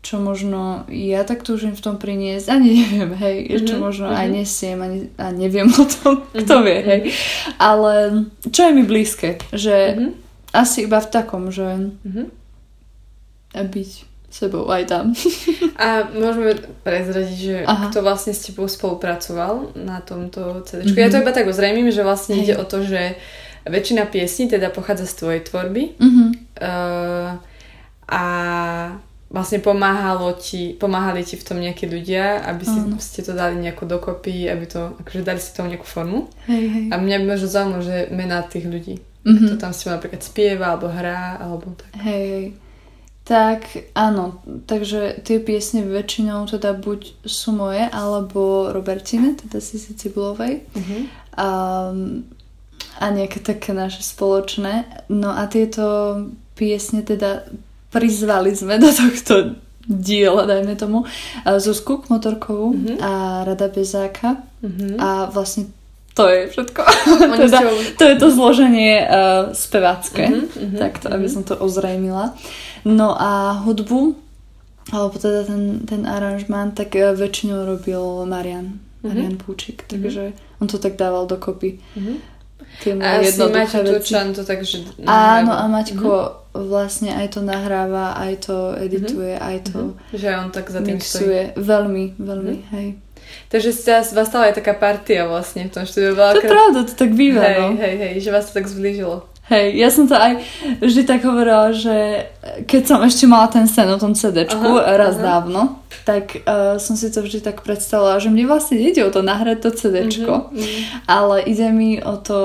čo 0.00 0.16
možno 0.16 0.88
ja 0.88 1.28
tak 1.28 1.44
túžim 1.44 1.76
v 1.76 1.84
tom 1.84 2.00
priniesť, 2.00 2.48
ani 2.48 2.72
neviem, 2.72 3.12
hej, 3.20 3.36
mm-hmm, 3.52 3.68
čo 3.68 3.76
možno 3.76 4.08
mm-hmm. 4.08 4.22
aj 4.24 4.28
mhm. 4.32 4.36
nesiem 4.40 4.78
ani, 4.80 4.98
a 5.20 5.26
neviem 5.28 5.68
o 5.68 5.84
tom, 5.84 6.24
kto 6.32 6.40
mm-hmm, 6.40 6.64
vie, 6.64 6.78
hej. 6.80 7.00
Ale 7.60 7.92
čo 8.48 8.60
je 8.64 8.72
mi 8.72 8.84
blízke, 8.88 9.36
že 9.52 9.76
mm-hmm. 9.92 10.10
asi 10.56 10.88
iba 10.88 11.04
v 11.04 11.08
takom, 11.12 11.52
že 11.52 11.92
mm-hmm. 12.00 12.26
byť 13.60 14.09
sebou 14.30 14.70
aj 14.70 14.86
tam. 14.86 15.04
A 15.84 16.06
môžeme 16.14 16.54
prezradiť, 16.86 17.38
že 17.38 17.56
Aha. 17.66 17.90
kto 17.90 18.00
vlastne 18.00 18.30
s 18.30 18.46
tebou 18.46 18.70
spolupracoval 18.70 19.74
na 19.74 19.98
tomto 20.00 20.62
CD. 20.64 20.86
Mm-hmm. 20.86 21.02
Ja 21.02 21.10
to 21.10 21.20
iba 21.20 21.34
tak 21.34 21.50
ozrejmím, 21.50 21.90
že 21.90 22.06
vlastne 22.06 22.38
Hej. 22.38 22.42
ide 22.46 22.54
o 22.56 22.64
to, 22.64 22.86
že 22.86 23.18
väčšina 23.66 24.08
piesní 24.08 24.48
teda 24.48 24.70
pochádza 24.70 25.04
z 25.04 25.14
tvojej 25.20 25.40
tvorby 25.44 25.82
mm-hmm. 26.00 26.28
uh, 26.64 27.36
a 28.08 28.24
vlastne 29.30 29.62
pomáhalo 29.62 30.34
ti, 30.34 30.74
pomáhali 30.74 31.22
ti 31.22 31.38
v 31.38 31.44
tom 31.46 31.58
nejakí 31.62 31.86
ľudia, 31.86 32.42
aby 32.50 32.64
si, 32.66 32.78
mm. 32.82 32.98
ste 32.98 33.22
to 33.22 33.30
dali 33.30 33.62
nejako 33.62 33.86
dokopy, 33.86 34.50
aby 34.50 34.66
to, 34.66 34.98
akože 34.98 35.22
dali 35.22 35.38
si 35.38 35.54
tomu 35.54 35.70
nejakú 35.70 35.86
formu. 35.86 36.26
Hej, 36.50 36.64
hej. 36.66 36.86
A 36.90 36.98
mňa 36.98 37.16
by 37.22 37.24
možno 37.30 37.46
zaujímalo, 37.46 37.82
že 37.86 38.10
mená 38.10 38.42
tých 38.42 38.66
ľudí. 38.66 38.98
Mm-hmm. 39.22 39.46
Kto 39.46 39.54
tam 39.54 39.70
s 39.70 39.86
tebou 39.86 39.94
napríklad 39.94 40.22
spieva, 40.26 40.74
alebo 40.74 40.90
hrá, 40.90 41.38
alebo 41.38 41.78
tak. 41.78 41.94
Hej, 42.02 42.24
hej. 42.26 42.46
Tak 43.30 43.94
áno, 43.94 44.42
takže 44.66 45.22
tie 45.22 45.38
piesne 45.38 45.86
väčšinou 45.86 46.50
teda 46.50 46.74
buď 46.74 47.22
sú 47.22 47.54
moje, 47.54 47.86
alebo 47.86 48.74
Robertine, 48.74 49.38
teda 49.38 49.62
Sisi 49.62 49.94
Cibulovej. 49.94 50.66
Uh-huh. 50.74 51.02
A, 51.38 51.48
a 52.98 53.04
nejaké 53.14 53.38
také 53.38 53.70
naše 53.70 54.02
spoločné. 54.02 55.06
No 55.14 55.30
a 55.30 55.46
tieto 55.46 55.86
piesne 56.58 57.06
teda 57.06 57.46
prizvali 57.94 58.50
sme 58.50 58.82
do 58.82 58.90
tohto 58.90 59.54
diela, 59.86 60.42
dajme 60.50 60.74
tomu, 60.74 61.06
Zuzku 61.46 62.02
Motorkovú 62.10 62.74
uh-huh. 62.74 62.98
a 62.98 63.12
Rada 63.46 63.70
Bezáka. 63.70 64.42
Uh-huh. 64.58 64.98
A 64.98 65.30
vlastne 65.30 65.70
to 66.14 66.28
je 66.28 66.40
všetko. 66.50 66.82
teda, 67.46 67.58
to 67.98 68.04
je 68.04 68.16
to 68.18 68.28
zloženie 68.30 69.06
uh, 69.06 69.54
spevácké. 69.54 70.26
Uh-huh, 70.26 70.46
uh-huh, 70.46 70.78
takto, 70.78 71.06
uh-huh. 71.08 71.16
aby 71.16 71.26
som 71.30 71.42
to 71.46 71.54
ozrejmila. 71.54 72.34
No 72.84 73.14
a 73.14 73.62
hudbu, 73.62 74.18
alebo 74.90 75.14
teda 75.16 75.46
ten, 75.46 75.86
ten 75.86 76.02
aranžmán, 76.04 76.74
tak 76.74 76.98
uh, 76.98 77.14
väčšinou 77.14 77.62
robil 77.64 78.02
Marian. 78.26 78.82
Marian 79.00 79.38
uh-huh. 79.38 79.44
Púčik, 79.46 79.86
takže 79.86 80.34
uh-huh. 80.34 80.60
on 80.60 80.66
to 80.66 80.76
tak 80.82 80.98
dával 80.98 81.30
dokopy. 81.30 81.78
Uh-huh. 81.96 82.18
A 82.80 83.20
asi 83.20 83.36
Maťo 83.36 83.82
to 84.32 84.42
takže 84.46 84.94
Áno, 85.04 85.52
a 85.52 85.64
Maťko 85.66 86.10
uh-huh. 86.10 86.64
vlastne 86.70 87.12
aj 87.12 87.36
to 87.36 87.40
nahráva, 87.42 88.14
aj 88.16 88.46
to 88.46 88.56
edituje, 88.78 89.36
uh-huh. 89.36 89.48
aj 89.50 89.56
to. 89.68 89.80
Že 90.14 90.28
on 90.38 90.48
tak 90.54 90.70
za 90.70 90.80
tým 90.80 90.96
mixuje. 90.96 91.52
Stojí. 91.52 91.60
Veľmi, 91.60 92.04
veľmi, 92.16 92.56
uh-huh. 92.56 92.72
hej. 92.78 92.88
Takže 93.50 93.70
ste 93.74 93.90
vás 93.98 94.28
stala 94.28 94.50
aj 94.50 94.62
taká 94.62 94.74
partia 94.74 95.26
vlastne 95.26 95.66
v 95.66 95.72
tom 95.74 95.84
štúdiu. 95.84 96.14
To 96.14 96.38
je 96.38 96.46
pravda, 96.46 96.78
to 96.86 96.94
tak 96.94 97.10
býva, 97.14 97.42
hej, 97.42 97.58
no. 97.58 97.66
Hej, 97.76 97.94
hej, 97.98 98.14
že 98.22 98.30
vás 98.30 98.46
to 98.50 98.52
tak 98.54 98.66
zblížilo. 98.70 99.30
Hej, 99.50 99.82
ja 99.82 99.90
som 99.90 100.06
to 100.06 100.14
aj 100.14 100.38
vždy 100.78 101.02
tak 101.10 101.26
hovorila, 101.26 101.74
že 101.74 102.30
keď 102.70 102.82
som 102.86 103.02
ešte 103.02 103.26
mala 103.26 103.50
ten 103.50 103.66
sen 103.66 103.90
o 103.90 103.98
tom 103.98 104.14
CDčku 104.14 104.78
aha, 104.78 104.94
raz 104.94 105.18
aha. 105.18 105.26
dávno, 105.26 105.82
tak 106.06 106.46
uh, 106.46 106.78
som 106.78 106.94
si 106.94 107.10
to 107.10 107.18
vždy 107.18 107.42
tak 107.42 107.66
predstavila, 107.66 108.22
že 108.22 108.30
mne 108.30 108.46
vlastne 108.46 108.78
ide 108.78 109.02
o 109.02 109.10
to 109.10 109.26
nahrať 109.26 109.58
to 109.66 109.70
CDčko, 109.74 110.34
uh-huh, 110.46 110.54
uh-huh. 110.54 110.82
ale 111.10 111.42
ide 111.50 111.66
mi 111.74 111.98
o 111.98 112.14
to, 112.22 112.38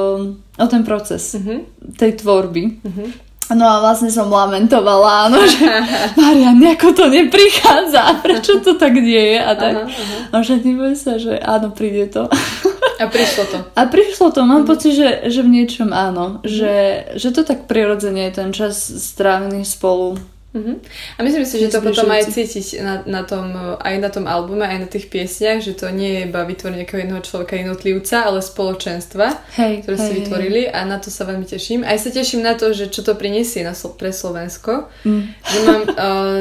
o 0.57 0.65
ten 0.65 0.81
proces 0.81 1.37
uh-huh. 1.37 1.61
tej 1.93 2.25
tvorby. 2.25 2.81
Uh-huh. 2.81 3.13
No 3.53 3.65
a 3.69 3.77
vlastne 3.77 4.09
som 4.09 4.25
lamentovala, 4.33 5.29
áno, 5.29 5.45
že 5.45 5.61
Maria, 6.21 6.49
nejako 6.49 6.97
to 6.97 7.05
neprichádza, 7.13 8.01
prečo 8.25 8.57
to 8.65 8.73
tak 8.73 8.97
nie 8.97 9.37
je 9.37 9.39
a 9.41 9.53
tak. 9.53 9.73
Aha, 9.75 9.89
aha. 9.89 10.17
A 10.33 10.35
že 10.41 10.57
neboj 10.65 10.97
sa, 10.97 11.21
že 11.21 11.37
áno, 11.37 11.69
príde 11.69 12.09
to. 12.09 12.25
A 12.95 13.05
prišlo 13.05 13.43
to. 13.45 13.57
A 13.77 13.81
prišlo 13.85 14.33
to, 14.33 14.41
mám 14.47 14.65
mm. 14.65 14.69
pocit, 14.71 14.97
že, 14.97 15.09
že 15.29 15.45
v 15.45 15.61
niečom 15.61 15.93
áno, 15.93 16.41
mm. 16.41 16.47
že, 16.47 16.75
že 17.19 17.29
to 17.35 17.45
tak 17.45 17.69
prirodzene 17.69 18.31
je 18.31 18.39
ten 18.39 18.49
čas 18.55 18.81
strávený 18.81 19.61
spolu 19.67 20.17
Uh-huh. 20.55 20.79
A 21.17 21.23
myslím 21.27 21.43
si, 21.43 21.59
že 21.59 21.67
to 21.67 21.83
potom 21.83 22.07
aj 22.07 22.31
cítiť 22.31 22.79
na, 22.79 23.03
na 23.03 23.21
tom, 23.27 23.51
aj 23.75 23.95
na 23.99 24.07
tom 24.07 24.23
albume, 24.23 24.63
aj 24.63 24.79
na 24.79 24.87
tých 24.87 25.11
piesniach, 25.11 25.59
že 25.59 25.75
to 25.75 25.91
nie 25.91 26.15
je 26.15 26.21
iba 26.31 26.47
vytvoriť 26.47 26.75
nejakého 26.79 27.01
jedného 27.03 27.21
človeka, 27.27 27.59
jednotlivca, 27.59 28.23
ale 28.23 28.39
spoločenstva, 28.39 29.27
hej, 29.59 29.83
ktoré 29.83 29.95
hej, 29.99 30.05
si 30.07 30.11
vytvorili 30.23 30.61
a 30.71 30.87
na 30.87 30.95
to 31.03 31.11
sa 31.11 31.27
veľmi 31.27 31.43
teším. 31.43 31.83
Aj 31.83 31.99
sa 31.99 32.07
teším 32.07 32.39
na 32.39 32.55
to, 32.55 32.71
že 32.71 32.87
čo 32.87 33.03
to 33.03 33.19
prinesie 33.19 33.67
na, 33.67 33.75
pre 33.75 34.15
Slovensko. 34.15 34.87
Mm. 35.03 35.23
Že 35.35 35.59
mám 35.67 35.81
uh, 35.83 35.93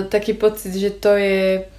taký 0.07 0.39
pocit, 0.39 0.71
že 0.79 0.95
to 0.95 1.19
je 1.19 1.74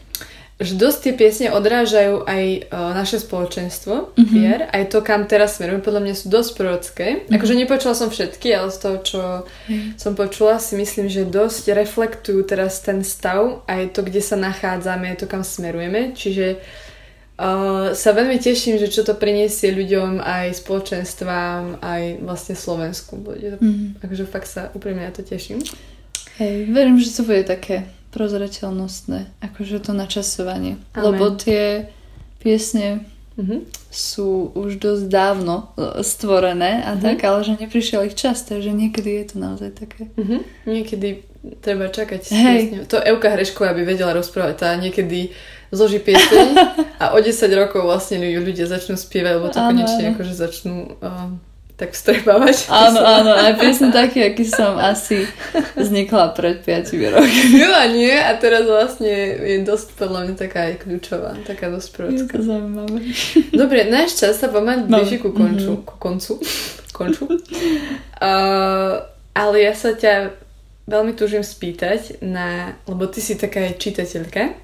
že 0.56 0.80
dosť 0.80 0.98
tie 1.04 1.14
piesne 1.20 1.48
odrážajú 1.52 2.24
aj 2.24 2.72
uh, 2.72 2.96
naše 2.96 3.20
spoločenstvo, 3.20 4.16
mm-hmm. 4.16 4.32
vier, 4.32 4.72
aj 4.72 4.88
to, 4.88 5.04
kam 5.04 5.28
teraz 5.28 5.60
smerujeme, 5.60 5.84
podľa 5.84 6.02
mňa 6.08 6.16
sú 6.16 6.32
dosť 6.32 6.50
prorocké. 6.56 7.08
Mm-hmm. 7.12 7.36
Akože 7.36 7.54
nepočula 7.60 7.92
som 7.92 8.08
všetky, 8.08 8.56
ale 8.56 8.72
z 8.72 8.78
toho, 8.80 8.98
čo 9.04 9.22
mm. 9.68 10.00
som 10.00 10.16
počula, 10.16 10.56
si 10.64 10.80
myslím, 10.80 11.12
že 11.12 11.28
dosť 11.28 11.76
reflektujú 11.76 12.48
teraz 12.48 12.80
ten 12.80 13.04
stav, 13.04 13.68
aj 13.68 13.92
to, 13.92 14.08
kde 14.08 14.24
sa 14.24 14.40
nachádzame, 14.40 15.12
aj 15.12 15.18
to, 15.24 15.28
kam 15.28 15.44
smerujeme. 15.44 16.16
Čiže 16.16 16.64
Uh, 17.36 17.92
sa 17.92 18.16
veľmi 18.16 18.40
teším, 18.40 18.80
že 18.80 18.88
čo 18.88 19.04
to 19.04 19.12
priniesie 19.12 19.68
ľuďom 19.76 20.24
aj 20.24 20.56
spoločenstvám, 20.56 21.84
aj 21.84 22.24
vlastne 22.24 22.56
Slovensku. 22.56 23.20
Bude 23.20 23.60
to, 23.60 23.60
mm. 23.60 24.00
Takže 24.00 24.24
fakt 24.24 24.48
sa 24.48 24.72
úprimne 24.72 25.04
na 25.04 25.12
to 25.12 25.20
teším. 25.20 25.60
Hej, 26.40 26.72
verím, 26.72 26.96
že 26.96 27.12
to 27.12 27.28
bude 27.28 27.44
také 27.44 27.92
prozreteľnostné, 28.16 29.44
akože 29.44 29.84
to 29.84 29.92
načasovanie. 29.92 30.80
Amen. 30.96 31.04
Lebo 31.04 31.36
tie 31.36 31.92
piesne 32.40 33.04
mm-hmm. 33.36 33.68
sú 33.92 34.56
už 34.56 34.80
dosť 34.80 35.04
dávno 35.12 35.76
e, 35.76 36.00
stvorené 36.00 36.88
a 36.88 36.96
mm-hmm. 36.96 37.04
tak, 37.04 37.18
ale 37.28 37.44
že 37.44 37.60
neprišiel 37.60 38.08
ich 38.08 38.16
čas, 38.16 38.48
takže 38.48 38.72
niekedy 38.72 39.20
je 39.20 39.26
to 39.34 39.36
naozaj 39.44 39.76
také. 39.76 40.08
Mm-hmm. 40.16 40.40
Niekedy 40.64 41.08
treba 41.60 41.92
čakať. 41.92 42.22
Hej. 42.32 42.62
To 42.90 42.98
Euka 43.04 43.30
Hrešková 43.36 43.76
by 43.76 43.84
vedela 43.84 44.16
rozprávať, 44.16 44.56
tá 44.56 44.70
niekedy 44.80 45.36
zloží 45.70 46.00
pieseň 46.00 46.48
a 47.04 47.14
o 47.14 47.20
10 47.20 47.36
rokov 47.54 47.84
vlastne 47.84 48.24
ľudia 48.24 48.66
začnú 48.66 48.96
spievať, 48.96 49.34
lebo 49.38 49.48
to 49.52 49.60
áno, 49.60 49.70
konečne 49.76 50.16
akože 50.16 50.34
začnú 50.34 50.76
uh, 51.04 51.36
tak 51.76 51.92
vstrebávať. 51.92 52.72
Áno, 52.72 53.04
áno, 53.04 53.32
aj 53.36 53.60
piesň 53.60 53.92
taký, 53.92 54.24
aký 54.24 54.48
som 54.48 54.80
asi 54.80 55.28
vznikla 55.76 56.32
pred 56.32 56.64
5 56.64 56.96
rokmi. 57.12 57.60
a 57.84 57.84
nie, 57.92 58.16
a 58.16 58.32
teraz 58.40 58.64
vlastne 58.64 59.12
je 59.44 59.60
dosť 59.68 60.00
podľa 60.00 60.20
mňa 60.24 60.36
taká 60.40 60.72
aj 60.72 60.76
kľúčová, 60.88 61.36
taká 61.44 61.68
dosť 61.68 61.88
prorocká. 61.92 62.32
Je 62.32 62.40
to 62.40 62.48
zaujímavé. 62.48 63.00
Dobre, 63.52 63.80
náš 63.92 64.16
čas 64.16 64.40
sa 64.40 64.48
pomaly 64.48 64.88
no. 64.88 65.04
blíži 65.04 65.20
ku 65.20 65.36
konču. 65.36 65.76
Mm-hmm. 65.76 65.88
Ku 65.88 65.96
koncu. 66.00 66.34
konču. 66.96 67.28
Uh, 67.28 69.04
ale 69.36 69.56
ja 69.60 69.76
sa 69.76 69.92
ťa 69.92 70.32
veľmi 70.88 71.12
túžim 71.12 71.44
spýtať 71.44 72.24
na, 72.24 72.80
lebo 72.88 73.04
ty 73.12 73.20
si 73.20 73.36
taká 73.36 73.68
aj 73.68 73.84
čitateľka. 73.84 74.56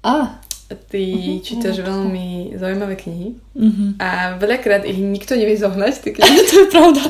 A. 0.00 0.40
Ty 0.76 1.00
uh-huh, 1.00 1.42
čítaš 1.42 1.80
uh-huh. 1.80 1.88
veľmi 1.88 2.56
zaujímavé 2.58 2.94
knihy 2.98 3.28
uh-huh. 3.56 3.90
a 4.02 4.38
veľakrát 4.38 4.82
ich 4.84 4.98
nikto 4.98 5.38
nevie 5.38 5.54
zohnať, 5.56 5.92
tie 6.02 6.12
knihy. 6.14 6.38
to 6.50 6.54
je 6.62 6.66
pravda. 6.70 7.02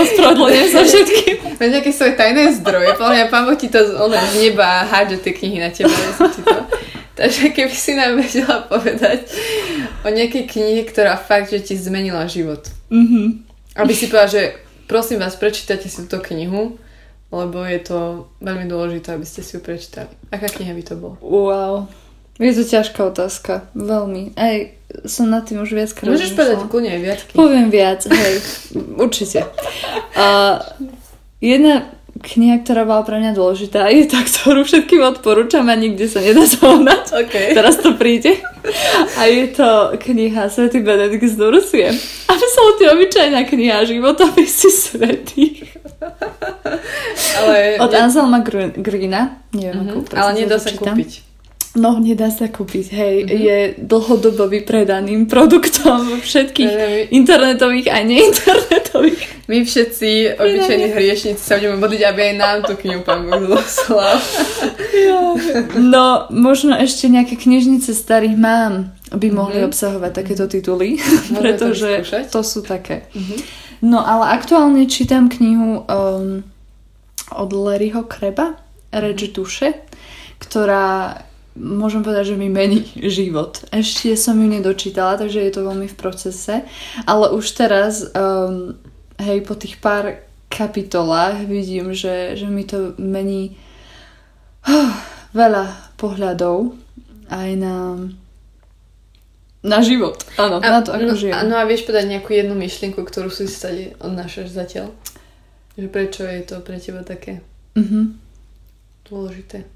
Ospravedlňujem 0.00 0.68
sa 0.70 0.82
všetkým. 0.86 1.34
Máš 1.58 1.70
nejaké 1.70 1.90
svoje 1.92 2.12
tajné 2.14 2.56
zdroje, 2.62 2.94
podľa 2.96 3.14
mňa 3.14 3.26
pán 3.28 3.44
Boh 3.44 3.58
ti 3.58 3.68
to 3.68 3.80
z 3.82 3.92
neba 4.38 4.86
hádže 4.86 5.20
tie 5.20 5.32
knihy 5.34 5.58
na 5.60 5.70
teba. 5.70 5.92
Takže 7.20 7.52
keby 7.52 7.74
si 7.76 7.92
nám 7.92 8.16
vedela 8.16 8.64
povedať 8.64 9.28
o 10.06 10.08
nejakej 10.08 10.48
knihe, 10.48 10.88
ktorá 10.88 11.20
fakt, 11.20 11.52
že 11.52 11.60
ti 11.60 11.76
zmenila 11.76 12.24
život. 12.24 12.64
Mm-hmm. 12.88 13.26
Aby 13.76 13.92
si 13.92 14.08
povedala, 14.08 14.32
že 14.32 14.42
prosím 14.88 15.20
vás, 15.20 15.36
prečítajte 15.36 15.92
si 15.92 16.08
túto 16.08 16.24
knihu, 16.32 16.80
lebo 17.28 17.60
je 17.68 17.80
to 17.84 17.98
veľmi 18.40 18.64
dôležité, 18.66 19.14
aby 19.14 19.28
ste 19.28 19.44
si 19.44 19.54
ju 19.54 19.60
prečítali. 19.60 20.08
Aká 20.32 20.48
kniha 20.48 20.72
by 20.72 20.82
to 20.82 20.94
bola? 20.96 21.16
Wow. 21.20 21.74
Je 22.40 22.52
to 22.56 22.64
ťažká 22.64 23.00
otázka. 23.12 23.68
Veľmi. 23.76 24.32
Aj 24.32 24.72
som 25.04 25.28
nad 25.28 25.44
tým 25.44 25.60
už 25.62 25.76
viac 25.76 25.92
krát 25.92 26.10
Môžeš 26.10 26.34
povedať 26.34 26.66
kľudne 26.66 26.90
aj 26.96 27.00
viac. 27.04 27.20
Poviem 27.36 27.68
viac, 27.68 28.00
hej. 28.08 28.34
Určite. 29.04 29.44
A 30.16 30.58
jedna 31.38 31.92
kniha, 32.20 32.60
ktorá 32.60 32.84
bola 32.84 33.06
pre 33.06 33.16
mňa 33.22 33.32
dôležitá, 33.32 33.88
je 33.92 34.04
tá, 34.08 34.20
ktorú 34.20 34.66
všetkým 34.66 35.00
odporúčam 35.04 35.64
a 35.68 35.74
nikde 35.78 36.10
sa 36.10 36.20
nedá 36.20 36.42
zohnať. 36.44 37.28
Okay. 37.28 37.56
Teraz 37.56 37.80
to 37.80 37.94
príde. 37.94 38.40
A 39.16 39.30
je 39.30 39.44
to 39.52 39.96
kniha 39.96 40.50
Svetý 40.52 40.84
Benedikt 40.84 41.24
z 41.24 41.36
Nursie. 41.38 41.88
Absolutne 42.28 42.86
obyčajná 42.98 43.40
kniha 43.48 43.84
životopisy 43.88 44.68
svetých. 44.68 45.76
Ale... 47.40 47.80
Od 47.80 47.92
Anselma 47.94 48.40
Greena. 48.76 49.40
Neviem, 49.54 49.86
uh-huh. 49.86 50.04
ako 50.04 50.16
Ale 50.16 50.30
nedá 50.44 50.56
sa 50.60 50.72
kúpiť. 50.72 51.29
No, 51.78 52.02
nedá 52.02 52.34
sa 52.34 52.50
kúpiť, 52.50 52.86
hej. 52.90 53.16
Mm-hmm. 53.22 53.38
Je 53.46 53.58
dlhodobo 53.78 54.50
vypredaným 54.50 55.30
produktom 55.30 56.18
všetkých 56.18 56.72
my... 56.74 57.14
internetových 57.14 57.94
a 57.94 58.02
neinternetových. 58.02 59.46
My 59.46 59.62
všetci, 59.62 60.34
obyčajní 60.34 60.86
hriešnici, 60.90 61.38
sa 61.38 61.62
budeme 61.62 61.78
modliť, 61.78 62.02
aby 62.10 62.20
aj 62.26 62.34
nám 62.34 62.58
tú 62.66 62.74
knihu 62.74 63.06
pán 63.06 63.22
Boh 63.22 63.46
zoslal. 63.54 64.18
no, 65.78 66.26
možno 66.34 66.74
ešte 66.74 67.06
nejaké 67.06 67.38
knižnice 67.38 67.94
starých 67.94 68.34
mám 68.34 68.90
by 69.14 69.28
mohli 69.30 69.62
mm-hmm. 69.62 69.70
obsahovať 69.70 70.10
takéto 70.10 70.50
tituly, 70.50 70.98
pretože 71.38 72.02
to, 72.30 72.42
to 72.42 72.42
sú 72.42 72.66
také. 72.66 73.06
Mm-hmm. 73.14 73.38
No, 73.86 74.02
ale 74.02 74.34
aktuálne 74.34 74.90
čítam 74.90 75.30
knihu 75.30 75.86
um, 75.86 76.42
od 77.30 77.50
Larryho 77.54 78.10
Kreba, 78.10 78.58
Reč 78.90 79.30
duše, 79.30 79.86
ktorá 80.42 81.29
môžem 81.58 82.02
povedať, 82.06 82.34
že 82.34 82.40
mi 82.40 82.48
mení 82.52 82.86
život. 83.18 83.62
Ešte 83.74 84.14
som 84.14 84.38
ju 84.38 84.46
nedočítala, 84.46 85.18
takže 85.18 85.42
je 85.42 85.52
to 85.52 85.66
veľmi 85.66 85.88
v 85.90 85.98
procese, 85.98 86.62
ale 87.06 87.26
už 87.34 87.46
teraz, 87.56 88.06
um, 88.14 88.76
hej, 89.18 89.42
po 89.42 89.54
tých 89.58 89.78
pár 89.82 90.22
kapitolách 90.50 91.46
vidím, 91.46 91.94
že, 91.94 92.34
že 92.34 92.50
mi 92.50 92.66
to 92.66 92.98
mení 92.98 93.54
uh, 94.66 94.90
veľa 95.30 95.94
pohľadov 95.98 96.74
aj 97.30 97.50
na 97.58 97.76
na 99.60 99.84
život. 99.84 100.16
Áno, 100.40 100.56
a, 100.56 100.64
na 100.72 100.80
to, 100.80 100.88
ako 100.88 101.12
no, 101.12 101.20
žijem. 101.20 101.36
No 101.44 101.60
a 101.60 101.68
vieš 101.68 101.84
povedať 101.84 102.08
nejakú 102.08 102.32
jednu 102.32 102.56
myšlienku, 102.56 102.96
ktorú 102.96 103.28
si 103.28 103.44
stade 103.44 103.92
odnášaš 104.00 104.48
zatiaľ? 104.56 104.88
Že 105.76 105.86
prečo 105.92 106.24
je 106.24 106.40
to 106.48 106.64
pre 106.64 106.80
teba 106.80 107.04
také 107.04 107.44
uh-huh. 107.76 108.16
dôležité? 109.04 109.68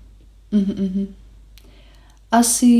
Uh-huh 0.56 1.12
asi, 2.34 2.74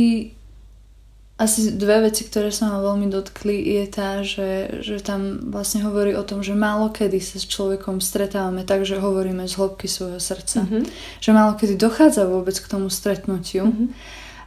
asi 1.39 1.79
dve 1.79 2.11
veci, 2.11 2.27
ktoré 2.27 2.51
sa 2.51 2.75
ma 2.75 2.83
veľmi 2.83 3.07
dotkli, 3.07 3.63
je 3.63 3.85
tá, 3.87 4.27
že, 4.27 4.83
že 4.83 4.99
tam 4.99 5.51
vlastne 5.55 5.87
hovorí 5.87 6.19
o 6.19 6.27
tom, 6.27 6.43
že 6.43 6.59
málo 6.59 6.91
kedy 6.91 7.23
sa 7.23 7.39
s 7.39 7.47
človekom 7.47 8.03
stretávame 8.03 8.67
tak, 8.67 8.83
že 8.83 8.99
hovoríme 8.99 9.47
z 9.47 9.55
hĺbky 9.55 9.87
svojho 9.87 10.19
srdca. 10.19 10.67
Mm-hmm. 10.67 10.83
Že 11.23 11.31
málo 11.31 11.53
kedy 11.55 11.75
dochádza 11.79 12.27
vôbec 12.27 12.59
k 12.59 12.67
tomu 12.67 12.91
stretnutiu 12.91 13.71
mm-hmm. 13.71 13.89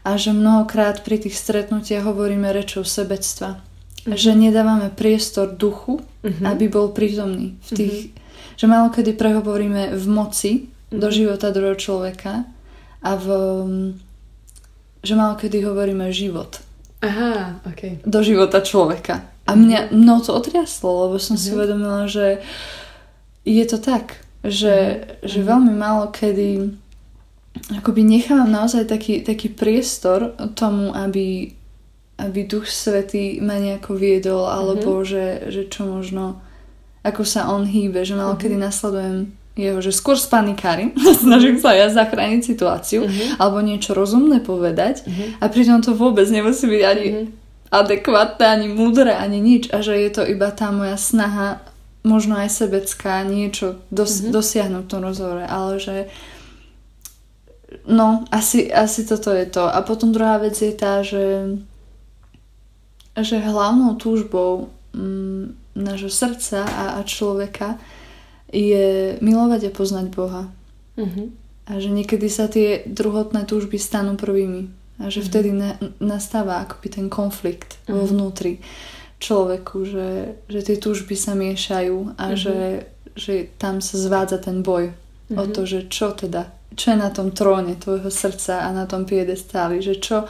a 0.04 0.10
že 0.20 0.36
mnohokrát 0.36 1.08
pri 1.08 1.24
tých 1.24 1.40
stretnutiach 1.40 2.04
hovoríme 2.04 2.52
rečou 2.52 2.84
sebectva. 2.84 3.64
Mm-hmm. 3.64 4.16
Že 4.20 4.32
nedávame 4.36 4.88
priestor 4.92 5.56
duchu, 5.56 6.04
mm-hmm. 6.24 6.44
aby 6.44 6.66
bol 6.68 6.92
prítomný 6.92 7.56
v 7.68 7.72
tých... 7.72 7.98
Mm-hmm. 8.12 8.26
Že 8.58 8.66
málo 8.66 8.90
kedy 8.90 9.14
prehovoríme 9.14 9.94
v 9.96 10.06
moci 10.10 10.52
mm-hmm. 10.68 11.00
do 11.00 11.08
života 11.14 11.54
druhého 11.54 11.78
človeka 11.78 12.44
a 13.06 13.12
v 13.14 13.28
že 15.08 15.16
malo 15.16 15.40
kedy 15.40 15.64
hovoríme 15.64 16.12
život. 16.12 16.60
Aha, 17.00 17.64
ok. 17.64 18.04
Do 18.04 18.20
života 18.20 18.60
človeka. 18.60 19.24
A 19.48 19.56
mňa 19.56 19.96
mnou 19.96 20.20
to 20.20 20.36
otriaslo, 20.36 21.08
lebo 21.08 21.16
som 21.16 21.40
si 21.40 21.50
mhm. 21.50 21.56
uvedomila, 21.56 22.04
že 22.12 22.44
je 23.48 23.64
to 23.64 23.80
tak, 23.80 24.20
že, 24.44 24.76
uh-huh. 24.76 25.24
že 25.24 25.40
veľmi 25.40 25.72
málo 25.72 26.12
kedy 26.12 26.76
akoby 27.80 28.04
nechávam 28.04 28.52
naozaj 28.52 28.86
taký, 28.86 29.24
taký 29.24 29.50
priestor 29.50 30.36
tomu, 30.54 30.92
aby, 30.94 31.56
aby 32.20 32.40
Duch 32.44 32.68
Svetý 32.68 33.40
ma 33.40 33.56
nejako 33.58 33.96
viedol, 33.96 34.44
alebo 34.46 35.02
uh-huh. 35.02 35.08
že, 35.08 35.26
že 35.48 35.62
čo 35.72 35.88
možno, 35.88 36.44
ako 37.08 37.24
sa 37.24 37.48
on 37.48 37.64
hýbe, 37.64 38.04
že 38.04 38.20
malo 38.20 38.36
uh-huh. 38.36 38.44
kedy 38.44 38.56
nasledujem 38.60 39.32
jeho, 39.58 39.80
že 39.82 39.92
skôr 39.92 40.16
spanikárim, 40.16 40.94
snažím 41.26 41.58
sa 41.58 41.74
ja 41.74 41.90
zachrániť 41.90 42.42
situáciu 42.46 43.06
uh-huh. 43.06 43.42
alebo 43.42 43.60
niečo 43.66 43.98
rozumné 43.98 44.40
povedať 44.46 45.04
uh-huh. 45.04 45.42
a 45.42 45.46
pritom 45.50 45.82
to 45.82 45.98
vôbec 45.98 46.30
nemusí 46.30 46.70
byť 46.70 46.84
ani 46.86 47.08
uh-huh. 47.10 47.26
adekvátne, 47.74 48.46
ani 48.46 48.68
múdre, 48.72 49.12
ani 49.14 49.42
nič 49.42 49.74
a 49.74 49.82
že 49.82 49.98
je 49.98 50.10
to 50.14 50.24
iba 50.24 50.54
tá 50.54 50.70
moja 50.70 50.96
snaha 50.96 51.60
možno 52.06 52.40
aj 52.40 52.54
sebecká 52.54 53.26
niečo 53.26 53.82
dos- 53.92 54.24
uh-huh. 54.24 54.32
dosiahnuť 54.32 54.84
v 54.86 54.92
tom 54.92 55.02
rozhovore, 55.04 55.44
ale 55.44 55.82
že 55.82 55.96
no, 57.84 58.24
asi, 58.32 58.72
asi 58.72 59.04
toto 59.04 59.36
je 59.36 59.44
to. 59.44 59.68
A 59.68 59.84
potom 59.84 60.16
druhá 60.16 60.40
vec 60.40 60.56
je 60.56 60.72
tá, 60.72 61.04
že 61.04 61.58
že 63.24 63.42
hlavnou 63.42 63.98
túžbou 63.98 64.70
mm, 64.94 65.74
nášho 65.78 66.10
srdca 66.10 66.66
a, 66.66 66.86
a 66.98 67.00
človeka 67.02 67.82
je 68.52 69.18
milovať 69.20 69.68
a 69.68 69.76
poznať 69.76 70.08
Boha. 70.12 70.48
Uh-huh. 70.96 71.28
A 71.68 71.84
že 71.84 71.92
niekedy 71.92 72.32
sa 72.32 72.48
tie 72.48 72.88
druhotné 72.88 73.44
túžby 73.44 73.76
stanú 73.76 74.16
prvými. 74.16 74.72
A 74.98 75.12
že 75.12 75.22
uh-huh. 75.22 75.30
vtedy 75.30 75.50
na, 75.54 75.76
nastáva 76.00 76.64
akoby 76.64 76.88
ten 76.90 77.08
konflikt 77.12 77.78
uh-huh. 77.86 78.02
vo 78.02 78.04
vnútri 78.08 78.64
človeku, 79.18 79.78
že, 79.84 80.10
že 80.48 80.60
tie 80.64 80.78
túžby 80.78 81.18
sa 81.18 81.34
miešajú 81.36 82.18
a 82.18 82.34
uh-huh. 82.34 82.38
že, 82.38 82.58
že 83.18 83.34
tam 83.58 83.84
sa 83.84 83.98
zvádza 84.00 84.40
ten 84.40 84.64
boj 84.64 84.94
uh-huh. 84.94 85.42
o 85.42 85.44
to, 85.50 85.68
že 85.68 85.92
čo 85.92 86.16
teda, 86.16 86.48
čo 86.78 86.96
je 86.96 86.98
na 86.98 87.10
tom 87.12 87.36
tróne 87.36 87.76
tvojho 87.76 88.10
srdca 88.14 88.64
a 88.64 88.70
na 88.72 88.88
tom 88.88 89.04
piedestáli, 89.04 89.84
že 89.84 90.00
čo, 90.00 90.30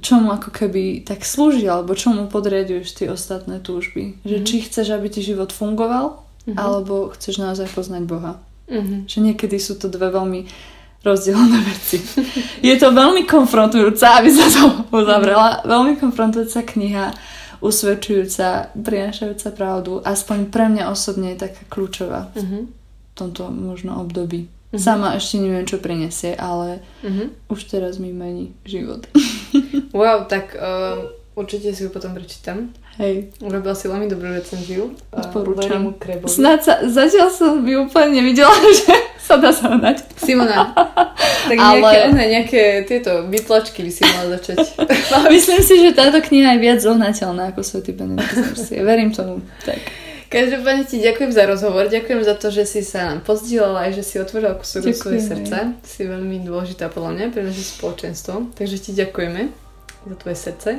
čo 0.00 0.18
mu 0.18 0.34
ako 0.34 0.50
keby 0.50 1.06
tak 1.06 1.22
slúži, 1.22 1.68
alebo 1.68 1.94
čo 1.94 2.10
mu 2.10 2.26
podriaduješ 2.26 2.88
tie 2.96 3.06
ostatné 3.12 3.62
túžby. 3.62 4.18
Že 4.26 4.36
uh-huh. 4.42 4.48
či 4.48 4.56
chceš, 4.66 4.86
aby 4.96 5.06
ti 5.12 5.20
život 5.22 5.54
fungoval, 5.54 6.27
mm-hmm. 6.48 6.56
alebo 6.56 7.12
chceš 7.12 7.44
naozaj 7.44 7.68
poznať 7.68 8.08
Boha. 8.08 8.40
Mm-hmm. 8.72 9.04
Že 9.04 9.18
niekedy 9.20 9.56
sú 9.60 9.76
to 9.76 9.92
dve 9.92 10.08
veľmi 10.08 10.48
rozdielne 11.04 11.60
veci. 11.62 12.02
Je 12.58 12.74
to 12.74 12.90
veľmi 12.90 13.22
konfrontujúca, 13.22 14.18
aby 14.18 14.28
sa 14.34 14.50
to 14.50 14.64
uzavrela, 14.90 15.62
veľmi 15.62 15.94
konfrontujúca 15.94 16.66
kniha, 16.66 17.14
usvedčujúca, 17.62 18.74
prinášajúca 18.74 19.48
pravdu. 19.54 20.02
Aspoň 20.02 20.50
pre 20.50 20.66
mňa 20.66 20.90
osobne 20.90 21.34
je 21.34 21.46
taká 21.46 21.62
kľúčová 21.70 22.30
Uh-huh. 22.34 22.66
v 22.66 23.12
tomto 23.14 23.50
možno 23.50 23.98
období. 24.02 24.50
Mhm. 24.74 24.78
Sama 24.78 25.14
ešte 25.16 25.38
neviem, 25.38 25.64
čo 25.64 25.78
prinesie, 25.78 26.34
ale 26.34 26.82
Uh-huh. 27.02 27.30
už 27.50 27.70
teraz 27.70 28.02
mi 28.02 28.10
mení 28.10 28.52
život. 28.66 29.06
Wow, 29.94 30.28
tak 30.28 30.54
uh, 30.58 31.08
určite 31.38 31.72
si 31.72 31.86
ju 31.86 31.90
potom 31.94 32.12
prečítam. 32.12 32.74
Hej. 32.98 33.30
Urobila 33.38 33.78
si 33.78 33.86
veľmi 33.86 34.10
dobrú 34.10 34.34
recenziu. 34.34 34.90
Uh, 35.14 35.22
Odporúčam. 35.22 35.94
Snáď 36.26 36.58
sa, 36.66 36.74
zatiaľ 36.82 37.30
som 37.30 37.62
by 37.62 37.86
úplne 37.86 38.18
nevidela, 38.18 38.50
že 38.82 38.90
sa 39.22 39.38
dá 39.38 39.54
zahnať. 39.54 40.02
Simona, 40.18 40.74
tak 41.46 41.54
Ale- 41.54 41.78
nejaké, 41.78 41.98
one, 42.10 42.24
nejaké 42.26 42.62
tieto 42.90 43.30
vytlačky 43.30 43.86
by 43.86 43.92
si 43.94 44.02
mala 44.02 44.34
začať. 44.34 44.66
Myslím 45.34 45.62
si, 45.62 45.78
že 45.78 45.94
táto 45.94 46.18
kniha 46.18 46.58
je 46.58 46.60
viac 46.60 46.78
zohnateľná 46.82 47.54
ako 47.54 47.62
Svetý 47.62 47.94
Benedikt. 47.94 48.34
Verím 48.74 49.14
tomu. 49.14 49.46
Tak. 49.62 49.78
Každopádne 50.28 50.84
ti 50.84 51.00
ďakujem 51.00 51.32
za 51.32 51.48
rozhovor, 51.48 51.88
ďakujem 51.88 52.20
za 52.20 52.36
to, 52.36 52.52
že 52.52 52.68
si 52.68 52.84
sa 52.84 53.08
nám 53.14 53.24
pozdielala 53.24 53.88
aj 53.88 53.96
že 53.96 54.04
si 54.04 54.20
otvorila 54.20 54.60
kúsok 54.60 54.84
do 54.84 54.92
Ďakujeme. 54.92 55.00
svoje 55.00 55.20
srdca. 55.24 55.58
Si 55.86 56.04
veľmi 56.04 56.44
dôležitá 56.44 56.92
podľa 56.92 57.10
mňa 57.16 57.26
pre 57.32 57.48
naše 57.48 57.64
spoločenstvo, 57.64 58.52
takže 58.52 58.76
ti 58.76 58.90
ďakujeme 58.92 59.48
za 60.04 60.14
tvoje 60.20 60.36
srdce 60.36 60.70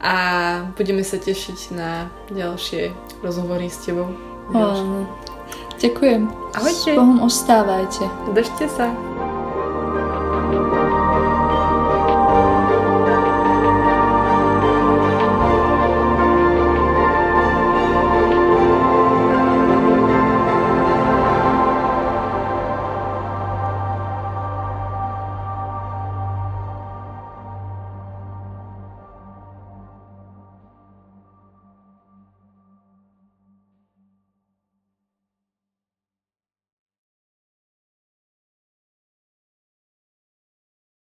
a 0.00 0.14
budeme 0.76 1.04
sa 1.04 1.20
tešiť 1.20 1.76
na 1.76 2.08
ďalšie 2.32 2.92
rozhovory 3.20 3.68
s 3.68 3.84
tebou. 3.84 4.08
Áno. 4.56 5.04
Ďakujem. 5.80 6.28
Ahojte. 6.56 6.92
S 6.92 6.96
Bohom 6.96 7.20
ostávajte. 7.24 8.04
Držte 8.36 8.68
sa. 8.68 8.92